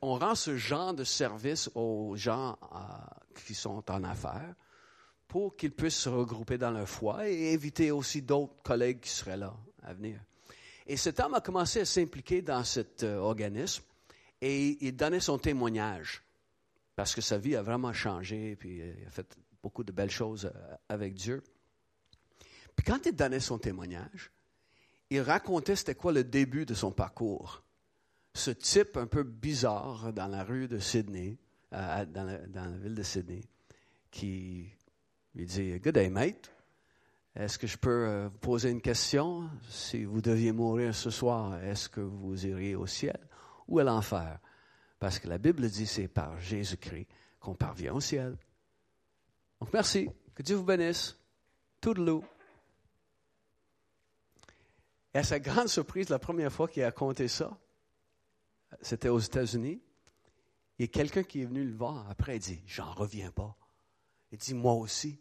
rend 0.03 0.35
ce 0.35 0.57
genre 0.57 0.95
de 0.95 1.05
service 1.05 1.71
aux 1.77 2.17
gens 2.17 2.59
euh, 2.73 2.79
qui 3.47 3.55
sont 3.55 3.89
en 3.89 4.03
affaires 4.03 4.55
pour 5.35 5.57
qu'ils 5.57 5.73
puissent 5.73 5.97
se 5.97 6.09
regrouper 6.09 6.59
dans 6.59 6.71
leur 6.71 6.89
foi 6.89 7.29
et 7.29 7.53
éviter 7.53 7.91
aussi 7.91 8.23
d'autres 8.23 8.55
collègues 8.63 9.01
qui 9.01 9.11
seraient 9.11 9.37
là 9.37 9.53
à 9.83 9.93
venir. 9.93 10.21
Et 10.87 10.97
cet 10.97 11.19
homme 11.19 11.35
a 11.35 11.41
commencé 11.41 11.81
à 11.81 11.85
s'impliquer 11.85 12.41
dans 12.41 12.63
cet 12.63 13.03
euh, 13.03 13.17
organisme 13.17 13.83
et 14.41 14.79
il 14.81 14.95
donnait 14.95 15.19
son 15.19 15.37
témoignage 15.37 16.23
parce 16.95 17.17
que 17.17 17.21
sa 17.21 17.37
vie 17.37 17.57
a 17.57 17.63
vraiment 17.63 17.93
changé, 17.93 18.55
puis 18.55 18.77
il 18.77 19.07
a 19.09 19.11
fait 19.11 19.37
beaucoup 19.61 19.83
de 19.83 19.91
belles 19.91 20.09
choses 20.09 20.53
euh, 20.55 20.77
avec 20.89 21.15
Dieu. 21.15 21.43
Puis 22.77 22.85
quand 22.87 23.05
il 23.05 23.17
donnait 23.17 23.41
son 23.41 23.59
témoignage, 23.59 24.31
il 25.11 25.21
racontait 25.21 25.75
c'était 25.75 25.97
quoi 25.97 26.13
le 26.13 26.23
début 26.23 26.65
de 26.65 26.75
son 26.75 26.93
parcours. 26.93 27.65
Ce 28.35 28.53
type 28.53 28.97
un 28.97 29.09
peu 29.09 29.25
bizarre 29.25 30.13
dans 30.13 30.29
la 30.29 30.45
rue 30.45 30.69
de 30.69 30.79
Sydney, 30.79 31.39
euh, 31.73 32.07
dans, 32.07 32.23
la, 32.23 32.69
ville 32.79 32.95
de 32.95 33.03
Sydney, 33.03 33.43
qui 34.13 34.71
lui 35.35 35.47
dit 35.47 35.79
Good 35.79 35.95
day, 35.95 36.09
mate. 36.09 36.51
Est-ce 37.37 37.59
que 37.59 37.67
je 37.67 37.77
peux 37.77 38.07
euh, 38.07 38.29
vous 38.29 38.39
poser 38.39 38.71
une 38.71 38.81
question? 38.81 39.51
Si 39.69 40.05
vous 40.05 40.21
deviez 40.21 40.53
mourir 40.53 40.95
ce 40.95 41.11
soir, 41.11 41.61
est-ce 41.65 41.89
que 41.89 42.01
vous 42.01 42.47
iriez 42.47 42.77
au 42.77 42.87
ciel 42.87 43.19
ou 43.67 43.81
à 43.81 43.85
l'enfer? 43.85 44.39
Parce 45.01 45.19
que 45.19 45.29
la 45.29 45.39
Bible 45.39 45.69
dit 45.69 45.87
c'est 45.87 46.07
par 46.07 46.39
Jésus-Christ 46.39 47.09
qu'on 47.41 47.55
parvient 47.55 47.95
au 47.95 48.01
ciel. 48.01 48.37
Donc 49.61 49.73
merci. 49.73 50.09
Que 50.35 50.43
Dieu 50.43 50.57
vous 50.57 50.65
bénisse. 50.65 51.17
Tout 51.81 51.95
de 51.95 52.05
l'eau. 52.05 52.25
Et 55.13 55.19
à 55.19 55.25
sa 55.25 55.39
grande 55.41 55.69
surprise, 55.69 56.09
la 56.09 56.19
première 56.19 56.53
fois 56.53 56.69
qu'il 56.69 56.83
a 56.83 56.93
compté 56.93 57.29
ça, 57.29 57.57
c'était 58.81 59.09
aux 59.09 59.19
États-Unis. 59.19 59.81
Il 60.79 60.83
y 60.83 60.85
a 60.85 60.89
quelqu'un 60.89 61.23
qui 61.23 61.43
est 61.43 61.45
venu 61.45 61.65
le 61.65 61.75
voir 61.75 62.09
après, 62.11 62.37
il 62.37 62.41
dit 62.41 62.61
J'en 62.67 62.93
reviens 62.93 63.31
pas. 63.31 63.57
Il 64.33 64.39
dit 64.39 64.55
Moi 64.55 64.75
aussi, 64.75 65.21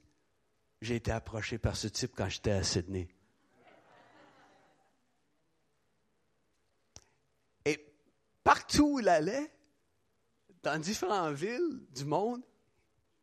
j'ai 0.83 0.95
été 0.97 1.11
approché 1.11 1.57
par 1.57 1.77
ce 1.77 1.87
type 1.87 2.11
quand 2.15 2.27
j'étais 2.27 2.51
à 2.51 2.63
Sydney. 2.63 3.07
Et 7.65 7.85
partout 8.43 8.95
où 8.95 8.99
il 8.99 9.07
allait, 9.07 9.49
dans 10.61 10.79
différentes 10.79 11.35
villes 11.35 11.85
du 11.95 12.03
monde, 12.03 12.43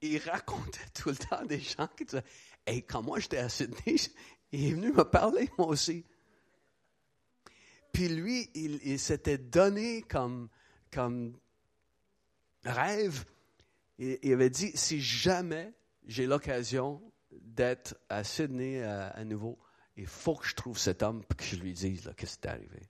il 0.01 0.19
racontait 0.19 0.89
tout 0.95 1.11
le 1.11 1.17
temps 1.17 1.45
des 1.45 1.61
gens 1.61 1.89
qui 1.89 2.07
disaient 2.07 2.25
Hey, 2.67 2.83
quand 2.83 3.03
moi 3.03 3.19
j'étais 3.21 3.39
à 3.39 3.49
Sydney, 3.49 3.97
il 4.53 4.67
est 4.67 4.73
venu 4.73 4.93
me 4.93 5.05
parler, 5.05 5.51
moi 5.59 5.69
aussi. 5.69 6.05
Puis 7.93 8.09
lui, 8.09 8.51
il, 8.55 8.99
s'était 8.99 9.39
donné 9.39 10.03
comme, 10.03 10.49
comme 10.93 11.37
rêve. 12.65 13.25
Il, 13.99 14.19
il, 14.23 14.33
avait 14.33 14.49
dit 14.49 14.71
si 14.77 15.01
jamais 15.01 15.75
j'ai 16.07 16.27
l'occasion 16.27 17.10
d'être 17.33 17.97
à 18.09 18.25
Sydney 18.25 18.83
à, 18.83 19.25
nouveau, 19.25 19.59
il 19.97 20.07
faut 20.07 20.35
que 20.35 20.47
je 20.47 20.55
trouve 20.55 20.79
cet 20.79 21.03
homme 21.03 21.23
et 21.31 21.35
que 21.35 21.45
je 21.45 21.57
lui 21.57 21.73
dise 21.73 22.13
qu'est-ce 22.17 22.39
qui 22.39 22.47
est 22.47 22.51
arrivé. 22.51 22.83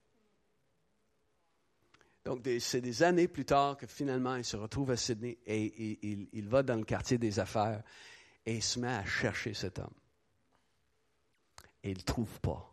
Donc, 2.25 2.47
c'est 2.61 2.81
des 2.81 3.03
années 3.03 3.29
plus 3.29 3.47
tard 3.47 3.77
que 3.77 3.87
finalement, 3.87 4.37
il 4.37 4.45
se 4.45 4.57
retrouve 4.57 4.91
à 4.91 4.97
Sydney 4.97 5.39
et 5.47 5.99
il, 6.33 6.49
va 6.49 6.63
dans 6.63 6.77
le 6.77 6.85
quartier 6.85 7.19
des 7.19 7.39
affaires 7.39 7.83
et 8.45 8.57
il 8.57 8.63
se 8.63 8.79
met 8.79 8.89
à 8.89 9.05
chercher 9.05 9.55
cet 9.55 9.79
homme. 9.79 9.95
Et 11.83 11.93
il 11.93 11.99
ne 11.99 12.03
trouve 12.03 12.41
pas. 12.41 12.71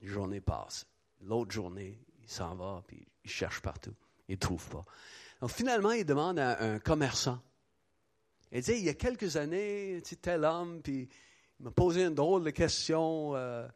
Une 0.00 0.08
journée 0.08 0.40
passe. 0.40 0.86
L'autre 1.20 1.50
journée, 1.52 2.00
il 2.22 2.28
s'en 2.30 2.54
va, 2.54 2.82
puis 2.86 3.06
il 3.24 3.30
cherche 3.30 3.60
partout. 3.60 3.94
Il 4.28 4.34
ne 4.34 4.38
trouve 4.38 4.66
pas. 4.68 4.84
Donc, 5.40 5.50
finalement, 5.50 5.92
il 5.92 6.06
demande 6.06 6.38
à 6.38 6.62
un 6.62 6.78
commerçant. 6.78 7.40
Il 8.52 8.62
dit, 8.62 8.72
il 8.72 8.84
y 8.84 8.88
a 8.88 8.94
quelques 8.94 9.36
années, 9.36 10.02
tel 10.22 10.44
homme, 10.44 10.80
puis 10.82 11.08
il 11.60 11.64
m'a 11.64 11.70
posé 11.70 12.04
une 12.04 12.14
drôle 12.14 12.44
de 12.44 12.50
question. 12.50 13.34
Euh, 13.34 13.68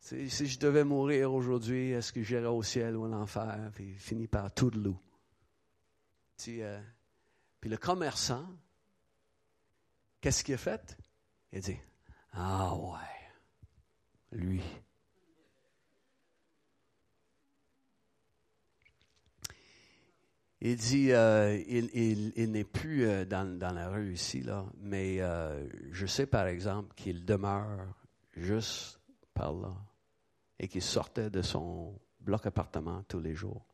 si, 0.00 0.46
je 0.46 0.58
devais 0.58 0.84
mourir 0.84 1.32
aujourd'hui, 1.32 1.90
est-ce 1.90 2.12
que 2.12 2.22
j'irais 2.22 2.46
au 2.46 2.62
ciel 2.62 2.96
ou 2.96 3.04
à 3.04 3.08
l'enfer? 3.08 3.70
Puis 3.74 3.92
il 3.92 3.98
finit 3.98 4.28
par 4.28 4.52
tout 4.52 4.70
de 4.70 4.78
loup. 4.78 4.98
Euh, 6.48 6.80
puis 7.60 7.70
le 7.70 7.76
commerçant, 7.76 8.46
qu'est-ce 10.20 10.44
qu'il 10.44 10.54
a 10.54 10.58
fait? 10.58 10.96
Il 11.52 11.58
a 11.58 11.60
dit, 11.60 11.78
ah 12.32 12.74
ouais, 12.74 14.38
lui. 14.38 14.62
Il 20.66 20.76
dit, 20.76 21.12
euh, 21.12 21.62
il, 21.68 22.50
n'est 22.50 22.64
plus 22.64 23.06
euh, 23.06 23.26
dans, 23.26 23.44
la 23.60 23.90
rue 23.90 24.14
ici, 24.14 24.42
mais 24.80 25.18
je 25.90 26.06
sais 26.06 26.24
par 26.24 26.46
exemple 26.46 26.94
qu'il 26.94 27.26
demeure 27.26 27.86
juste 28.34 28.98
par 29.34 29.52
là 29.52 29.76
et 30.58 30.66
qui 30.66 30.80
sortait 30.80 31.28
de 31.28 31.42
son 31.42 32.00
bloc 32.20 32.46
appartement 32.46 33.02
tous 33.02 33.20
les 33.20 33.34
jours 33.34 33.66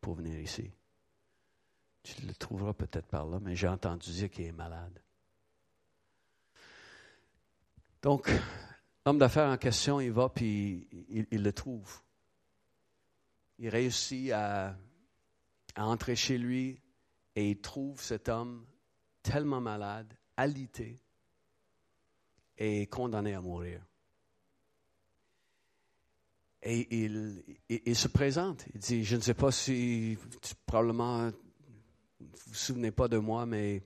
pour 0.00 0.14
venir 0.14 0.40
ici. 0.40 0.70
Tu 2.02 2.22
le 2.26 2.32
trouveras 2.32 2.72
peut-être 2.72 3.06
par 3.06 3.26
là, 3.26 3.38
mais 3.38 3.54
j'ai 3.54 3.68
entendu 3.68 4.10
dire 4.10 4.30
qu'il 4.30 4.46
est 4.46 4.52
malade. 4.52 5.02
Donc, 8.00 8.30
l'homme 9.04 9.18
d'affaires 9.18 9.50
en 9.50 9.58
question, 9.58 10.00
il 10.00 10.12
va 10.12 10.30
puis 10.30 10.88
il, 11.30 11.42
le 11.42 11.52
trouve. 11.52 12.00
Il 13.58 13.68
réussit 13.68 14.32
à, 14.32 14.76
à, 15.74 15.86
entrer 15.86 16.16
chez 16.16 16.38
lui 16.38 16.80
et 17.36 17.50
il 17.50 17.60
trouve 17.60 18.00
cet 18.00 18.28
homme 18.28 18.66
tellement 19.22 19.60
malade, 19.60 20.12
alité 20.36 21.00
et 22.58 22.86
condamné 22.86 23.34
à 23.34 23.40
mourir. 23.40 23.80
Et 26.62 27.04
il, 27.04 27.96
se 27.96 28.08
présente. 28.08 28.64
Il 28.74 28.80
dit, 28.80 29.04
je 29.04 29.16
ne 29.16 29.20
sais 29.20 29.34
pas 29.34 29.52
si, 29.52 30.16
probablement, 30.64 31.28
vous 31.28 32.24
ne 32.24 32.36
vous 32.46 32.54
souvenez 32.54 32.90
pas 32.90 33.06
de 33.06 33.18
moi, 33.18 33.44
mais 33.44 33.82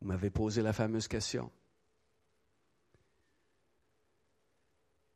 vous 0.00 0.08
m'avez 0.08 0.30
posé 0.30 0.62
la 0.62 0.72
fameuse 0.72 1.06
question. 1.06 1.52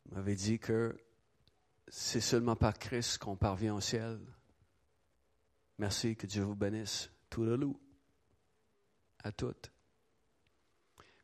Vous 0.06 0.14
m'avez 0.14 0.36
dit 0.36 0.60
que 0.60 0.96
c'est 1.88 2.20
seulement 2.20 2.56
par 2.56 2.78
Christ 2.78 3.18
qu'on 3.18 3.36
parvient 3.36 3.74
au 3.74 3.80
ciel. 3.80 4.20
Merci, 5.80 6.14
que 6.14 6.26
Dieu 6.26 6.42
vous 6.42 6.54
bénisse. 6.54 7.10
Tout 7.28 7.42
le 7.42 7.56
loup. 7.56 7.80
À 9.24 9.32
toutes. 9.32 9.72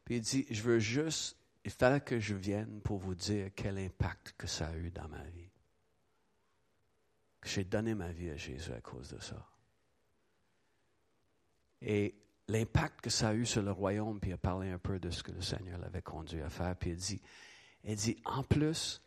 Puis 0.04 0.16
il 0.16 0.20
dit, 0.20 0.46
je 0.50 0.62
veux 0.62 0.78
juste 0.78 1.36
il 1.66 1.72
fallait 1.72 2.00
que 2.00 2.20
je 2.20 2.36
vienne 2.36 2.80
pour 2.80 2.98
vous 2.98 3.16
dire 3.16 3.50
quel 3.56 3.76
impact 3.78 4.36
que 4.38 4.46
ça 4.46 4.68
a 4.68 4.76
eu 4.76 4.92
dans 4.92 5.08
ma 5.08 5.24
vie. 5.24 5.50
J'ai 7.42 7.64
donné 7.64 7.92
ma 7.92 8.12
vie 8.12 8.30
à 8.30 8.36
Jésus 8.36 8.72
à 8.72 8.80
cause 8.80 9.08
de 9.08 9.18
ça. 9.18 9.44
Et 11.82 12.14
l'impact 12.46 13.00
que 13.00 13.10
ça 13.10 13.30
a 13.30 13.34
eu 13.34 13.44
sur 13.44 13.62
le 13.62 13.72
royaume, 13.72 14.20
puis 14.20 14.30
il 14.30 14.34
a 14.34 14.38
parlé 14.38 14.70
un 14.70 14.78
peu 14.78 15.00
de 15.00 15.10
ce 15.10 15.24
que 15.24 15.32
le 15.32 15.42
Seigneur 15.42 15.76
l'avait 15.80 16.02
conduit 16.02 16.40
à 16.40 16.50
faire, 16.50 16.76
puis 16.76 16.90
il 16.90 16.96
dit, 16.96 17.20
il 17.82 17.96
dit, 17.96 18.16
en 18.24 18.44
plus, 18.44 19.02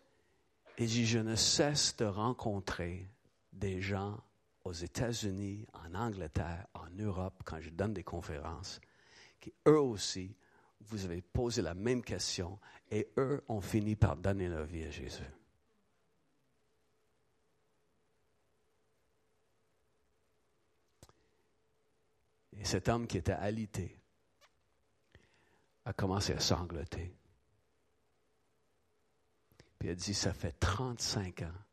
il 0.77 0.87
dit, 0.87 1.05
je 1.05 1.19
ne 1.19 1.37
cesse 1.37 1.95
de 1.95 2.03
rencontrer 2.03 3.07
des 3.53 3.79
gens 3.81 4.21
aux 4.69 4.73
États-Unis, 4.73 5.65
en 5.73 5.95
Angleterre, 5.95 6.67
en 6.75 6.89
Europe, 6.91 7.41
quand 7.43 7.59
je 7.59 7.71
donne 7.71 7.91
des 7.91 8.03
conférences, 8.03 8.79
qui 9.39 9.51
eux 9.67 9.79
aussi 9.79 10.35
vous 10.81 11.05
avez 11.05 11.21
posé 11.21 11.61
la 11.63 11.73
même 11.73 12.03
question 12.03 12.59
et 12.89 13.09
eux 13.17 13.43
ont 13.49 13.61
fini 13.61 13.95
par 13.95 14.15
donner 14.15 14.47
leur 14.47 14.65
vie 14.65 14.83
à 14.83 14.91
Jésus. 14.91 15.23
Et 22.53 22.63
cet 22.63 22.89
homme 22.89 23.07
qui 23.07 23.17
était 23.17 23.31
alité 23.31 23.97
a 25.85 25.93
commencé 25.93 26.33
à 26.33 26.39
sangloter. 26.39 27.13
Puis 29.79 29.89
elle 29.89 29.95
dit, 29.95 30.13
ça 30.13 30.31
fait 30.31 30.51
35 30.59 31.41
ans 31.41 31.68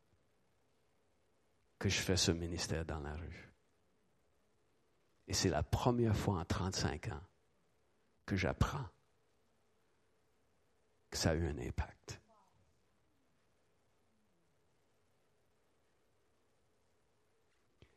que 1.79 1.89
je 1.89 1.99
fais 1.99 2.17
ce 2.17 2.31
ministère 2.31 2.85
dans 2.85 2.99
la 2.99 3.13
rue. 3.15 3.51
Et 5.27 5.33
c'est 5.33 5.49
la 5.49 5.63
première 5.63 6.15
fois 6.15 6.39
en 6.39 6.45
35 6.45 7.09
ans 7.09 7.21
que 8.25 8.35
j'apprends 8.35 8.85
que 11.09 11.17
ça 11.17 11.31
a 11.31 11.35
eu 11.35 11.47
un 11.47 11.57
impact. 11.57 12.19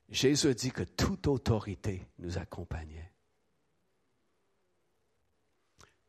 Jésus 0.08 0.54
dit 0.54 0.72
que 0.72 0.82
toute 0.82 1.28
autorité 1.28 2.06
nous 2.18 2.36
accompagnait. 2.36 3.12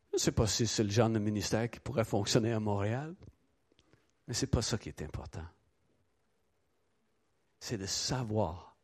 Je 0.09 0.15
ne 0.15 0.19
sais 0.19 0.31
pas 0.31 0.47
si 0.47 0.67
c'est 0.67 0.83
le 0.83 0.89
genre 0.89 1.09
de 1.09 1.19
ministère 1.19 1.69
qui 1.69 1.79
pourrait 1.79 2.03
fonctionner 2.03 2.51
à 2.51 2.59
Montréal, 2.59 3.15
mais 4.27 4.33
ce 4.33 4.45
n'est 4.45 4.49
pas 4.49 4.61
ça 4.61 4.77
qui 4.77 4.89
est 4.89 5.01
important. 5.03 5.45
C'est 7.61 7.77
de 7.77 7.85
savoir 7.85 8.75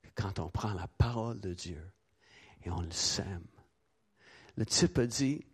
que 0.00 0.08
quand 0.14 0.38
on 0.38 0.48
prend 0.48 0.72
la 0.72 0.86
parole 0.86 1.40
de 1.40 1.52
Dieu 1.52 1.92
et 2.62 2.70
on 2.70 2.80
le 2.80 2.92
sème, 2.92 3.44
le 4.56 4.64
type 4.64 4.96
a 4.98 5.06
dit 5.06 5.44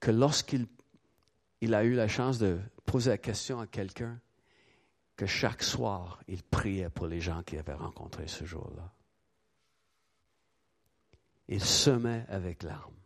que 0.00 0.10
lorsqu'il 0.10 0.66
il 1.60 1.74
a 1.74 1.84
eu 1.84 1.94
la 1.94 2.08
chance 2.08 2.38
de 2.38 2.60
poser 2.84 3.10
la 3.10 3.18
question 3.18 3.60
à 3.60 3.66
quelqu'un, 3.66 4.20
que 5.16 5.26
chaque 5.26 5.62
soir, 5.62 6.20
il 6.26 6.42
priait 6.42 6.90
pour 6.90 7.06
les 7.06 7.20
gens 7.20 7.42
qu'il 7.44 7.58
avait 7.58 7.72
rencontrés 7.72 8.26
ce 8.26 8.44
jour-là. 8.44 8.92
Il 11.46 11.62
semait 11.62 12.24
avec 12.28 12.64
larmes. 12.64 12.96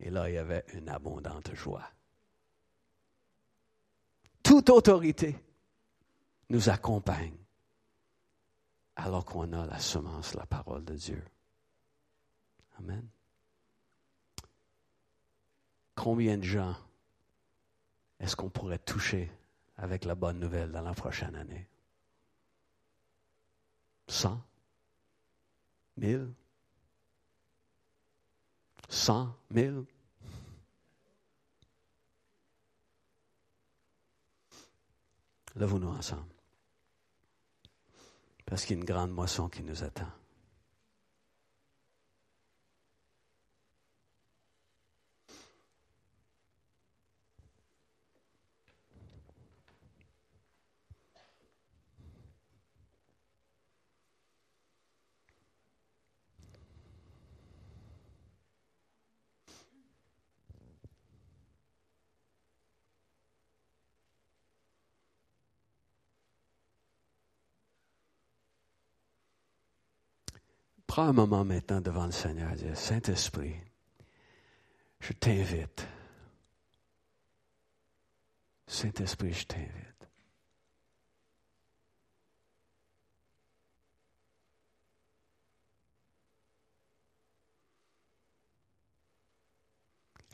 Et 0.00 0.10
là, 0.10 0.28
il 0.28 0.34
y 0.34 0.38
avait 0.38 0.64
une 0.74 0.90
abondante 0.90 1.54
joie 1.54 1.88
toute 4.62 4.76
autorité 4.76 5.36
nous 6.48 6.68
accompagne 6.68 7.36
alors 8.94 9.24
qu'on 9.24 9.52
a 9.52 9.66
la 9.66 9.80
semence, 9.80 10.34
la 10.34 10.46
parole 10.46 10.84
de 10.84 10.94
Dieu. 10.94 11.24
Amen. 12.78 13.04
Combien 15.96 16.38
de 16.38 16.44
gens 16.44 16.76
est-ce 18.20 18.36
qu'on 18.36 18.50
pourrait 18.50 18.78
toucher 18.78 19.32
avec 19.78 20.04
la 20.04 20.14
bonne 20.14 20.38
nouvelle 20.38 20.70
dans 20.70 20.82
la 20.82 20.94
prochaine 20.94 21.34
année? 21.34 21.68
100? 24.06 24.40
1000? 25.96 26.32
100? 28.88 29.34
1000? 29.50 29.84
Levons-nous 35.56 35.88
ensemble. 35.88 36.22
Parce 38.46 38.64
qu'il 38.64 38.76
y 38.76 38.78
a 38.78 38.80
une 38.80 38.86
grande 38.86 39.12
moisson 39.12 39.48
qui 39.48 39.62
nous 39.62 39.82
attend. 39.82 40.08
Prends 70.92 71.08
un 71.08 71.14
moment 71.14 71.42
maintenant 71.42 71.80
devant 71.80 72.04
le 72.04 72.12
Seigneur 72.12 72.52
et 72.52 72.56
dis, 72.56 72.76
Saint-Esprit, 72.76 73.56
je 75.00 75.14
t'invite. 75.14 75.88
Saint-Esprit, 78.66 79.32
je 79.32 79.46
t'invite. 79.46 80.08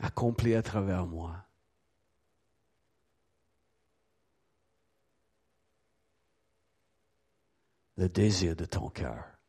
Accomplis 0.01 0.55
à 0.55 0.61
travers 0.61 1.05
moi. 1.05 1.37
le 7.95 8.09
désir 8.09 8.57
de 8.57 8.65
ton 8.65 8.89
cœur. 8.89 9.39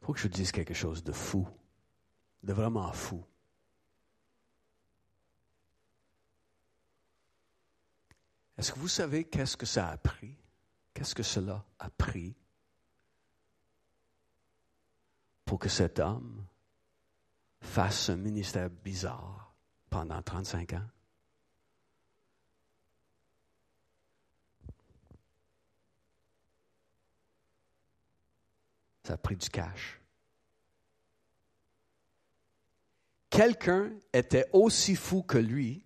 que 0.13 0.19
je 0.19 0.27
dise 0.27 0.51
quelque 0.51 0.73
chose 0.73 1.03
de 1.03 1.11
fou, 1.11 1.47
de 2.43 2.53
vraiment 2.53 2.91
fou. 2.91 3.23
Est-ce 8.57 8.71
que 8.71 8.79
vous 8.79 8.87
savez 8.87 9.23
qu'est-ce 9.23 9.57
que 9.57 9.65
ça 9.65 9.89
a 9.89 9.97
pris? 9.97 10.35
Qu'est-ce 10.93 11.15
que 11.15 11.23
cela 11.23 11.65
a 11.79 11.89
pris 11.89 12.35
pour 15.45 15.57
que 15.57 15.69
cet 15.69 15.99
homme 15.99 16.45
fasse 17.61 18.09
un 18.09 18.17
ministère 18.17 18.69
bizarre 18.69 19.55
pendant 19.89 20.21
35 20.21 20.73
ans? 20.73 20.87
Ça 29.03 29.13
a 29.13 29.17
pris 29.17 29.35
du 29.35 29.49
cash. 29.49 30.00
Quelqu'un 33.31 33.93
était 34.11 34.49
aussi 34.51 34.95
fou 34.95 35.23
que 35.23 35.37
lui, 35.37 35.83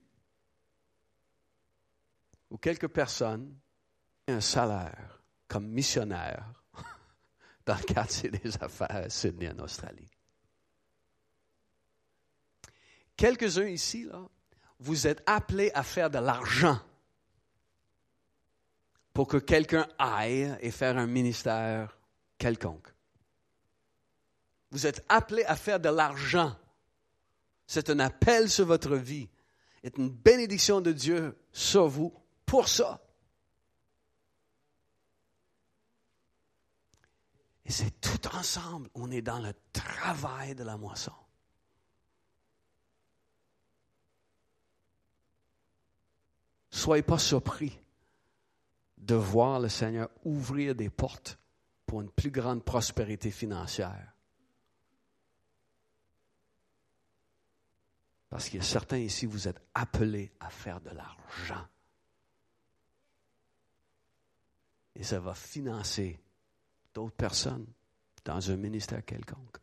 ou 2.50 2.58
quelques 2.58 2.88
personnes, 2.88 3.56
un 4.28 4.42
salaire 4.42 5.22
comme 5.48 5.68
missionnaire 5.68 6.64
dans 7.68 7.76
le 7.76 7.84
quartier 7.84 8.32
des 8.32 8.58
affaires 8.62 8.96
à 8.96 9.10
Sydney, 9.10 9.48
en 9.50 9.60
Australie. 9.60 10.10
Quelques-uns 13.16 13.68
ici, 13.68 14.06
là, 14.06 14.28
vous 14.80 15.06
êtes 15.06 15.22
appelés 15.28 15.72
à 15.76 15.84
faire 15.84 16.10
de 16.10 16.18
l'argent 16.18 16.80
pour 19.14 19.28
que 19.28 19.38
quelqu'un 19.38 19.88
aille 20.00 20.58
et 20.62 20.72
faire 20.72 20.98
un 20.98 21.08
ministère 21.08 21.96
quelconque. 22.40 22.88
Vous 24.72 24.88
êtes 24.88 25.06
appelés 25.08 25.46
à 25.46 25.56
faire 25.56 25.80
de 25.80 25.90
l'argent. 25.90 26.56
C'est 27.68 27.90
un 27.90 28.00
appel 28.00 28.50
sur 28.50 28.66
votre 28.66 28.96
vie. 28.96 29.30
C'est 29.84 29.98
une 29.98 30.10
bénédiction 30.10 30.82
de 30.82 30.92
Dieu 30.92 31.38
sur 31.52 31.88
vous 31.88 32.14
pour 32.46 32.68
ça. 32.68 33.02
Et 37.66 37.72
c'est 37.72 38.00
tout 38.00 38.28
ensemble, 38.36 38.90
on 38.94 39.10
est 39.12 39.24
dans 39.24 39.40
le 39.40 39.54
travail 39.74 40.54
de 40.54 40.64
la 40.64 40.78
moisson. 40.78 41.12
Soyez 46.70 47.02
pas 47.02 47.18
surpris 47.18 47.80
de 48.98 49.16
voir 49.16 49.60
le 49.60 49.70
Seigneur 49.70 50.10
ouvrir 50.24 50.76
des 50.76 50.90
portes 50.90 51.40
pour 51.86 52.02
une 52.02 52.10
plus 52.10 52.32
grande 52.32 52.64
prospérité 52.64 53.32
financière. 53.32 54.15
Parce 58.36 58.50
qu'il 58.50 58.60
y 58.60 58.62
a 58.62 58.66
certains 58.66 58.98
ici, 58.98 59.26
vous 59.26 59.48
êtes 59.48 59.62
appelés 59.74 60.30
à 60.42 60.50
faire 60.50 60.82
de 60.82 60.90
l'argent. 60.90 61.66
Et 64.94 65.04
ça 65.04 65.22
va 65.22 65.34
financer 65.34 66.20
d'autres 66.94 67.16
personnes 67.16 67.66
dans 68.26 68.52
un 68.52 68.58
ministère 68.58 69.06
quelconque. 69.06 69.56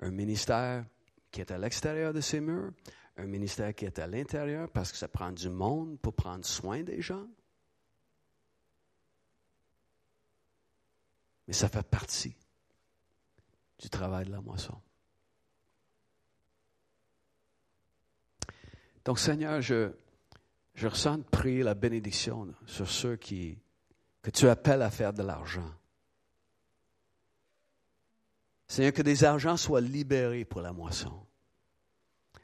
Un 0.00 0.10
ministère 0.10 0.86
qui 1.30 1.42
est 1.42 1.50
à 1.50 1.58
l'extérieur 1.58 2.14
de 2.14 2.22
ces 2.22 2.40
murs, 2.40 2.72
un 3.18 3.26
ministère 3.26 3.74
qui 3.74 3.84
est 3.84 3.98
à 3.98 4.06
l'intérieur 4.06 4.70
parce 4.70 4.92
que 4.92 4.96
ça 4.96 5.08
prend 5.08 5.32
du 5.32 5.50
monde 5.50 5.98
pour 6.00 6.14
prendre 6.14 6.46
soin 6.46 6.82
des 6.82 7.02
gens. 7.02 7.28
Mais 11.46 11.52
ça 11.52 11.68
fait 11.68 11.86
partie 11.86 12.34
du 13.78 13.90
travail 13.90 14.24
de 14.24 14.30
la 14.30 14.40
moisson. 14.40 14.80
Donc, 19.10 19.18
Seigneur, 19.18 19.60
je, 19.60 19.90
je 20.72 20.86
ressens 20.86 21.18
de 21.18 21.24
prier 21.24 21.64
la 21.64 21.74
bénédiction 21.74 22.54
sur 22.64 22.88
ceux 22.88 23.16
qui, 23.16 23.58
que 24.22 24.30
tu 24.30 24.48
appelles 24.48 24.82
à 24.82 24.90
faire 24.92 25.12
de 25.12 25.24
l'argent. 25.24 25.68
Seigneur, 28.68 28.92
que 28.92 29.02
des 29.02 29.24
argents 29.24 29.56
soient 29.56 29.80
libérés 29.80 30.44
pour 30.44 30.60
la 30.60 30.72
moisson. 30.72 31.26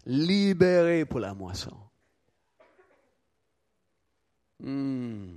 Libérés 0.07 1.05
pour 1.05 1.21
la 1.21 1.35
moisson. 1.35 1.79
Hmm. 4.59 5.37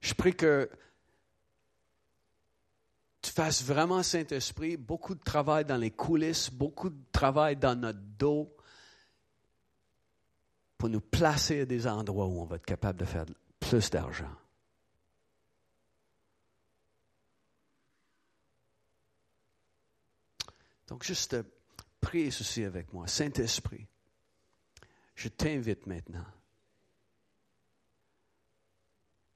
Je 0.00 0.14
prie 0.14 0.34
que 0.34 0.68
tu 3.22 3.30
fasses 3.30 3.62
vraiment, 3.62 4.02
Saint-Esprit, 4.02 4.76
beaucoup 4.76 5.14
de 5.14 5.22
travail 5.22 5.64
dans 5.64 5.76
les 5.76 5.92
coulisses, 5.92 6.50
beaucoup 6.50 6.90
de 6.90 7.04
travail 7.12 7.54
dans 7.54 7.78
notre 7.78 8.00
dos 8.18 8.52
pour 10.80 10.88
nous 10.88 11.02
placer 11.02 11.60
à 11.60 11.66
des 11.66 11.86
endroits 11.86 12.24
où 12.24 12.40
on 12.40 12.46
va 12.46 12.56
être 12.56 12.64
capable 12.64 12.98
de 13.00 13.04
faire 13.04 13.26
plus 13.60 13.90
d'argent. 13.90 14.34
Donc, 20.88 21.04
juste 21.04 21.36
prie 22.00 22.32
ceci 22.32 22.64
avec 22.64 22.94
moi. 22.94 23.06
Saint-Esprit, 23.06 23.86
je 25.14 25.28
t'invite 25.28 25.86
maintenant 25.86 26.24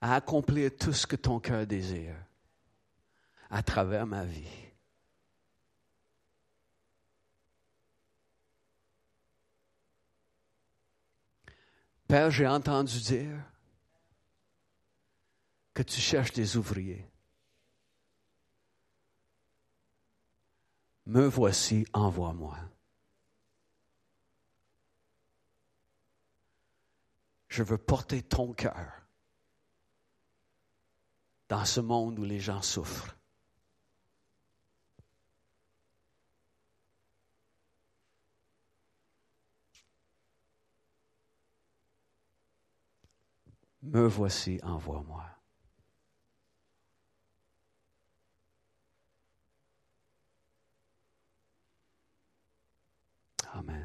à 0.01 0.15
accomplir 0.15 0.75
tout 0.75 0.95
ce 0.95 1.07
que 1.07 1.17
ton 1.17 1.41
cœur 1.41 1.67
désire 1.67 2.17
à 3.51 3.63
travers 3.63 4.07
ma 4.07 4.25
vie. 4.25 4.49
Père, 12.09 12.31
j'ai 12.31 12.47
entendu 12.47 13.01
dire 13.01 13.41
que 15.73 15.83
tu 15.83 16.01
cherches 16.01 16.33
des 16.33 16.57
ouvriers. 16.57 17.11
Me 21.07 21.27
voici, 21.27 21.87
envoie-moi. 21.93 22.57
Je 27.49 27.63
veux 27.63 27.79
porter 27.79 28.23
ton 28.23 28.53
cœur 28.53 29.05
dans 31.49 31.65
ce 31.65 31.81
monde 31.81 32.19
où 32.19 32.25
les 32.25 32.41
gens 32.41 32.63
souffrent. 32.63 33.17
Me 43.85 44.09
voici, 44.09 44.59
envoie-moi. 44.63 45.25
Amen. 53.55 53.84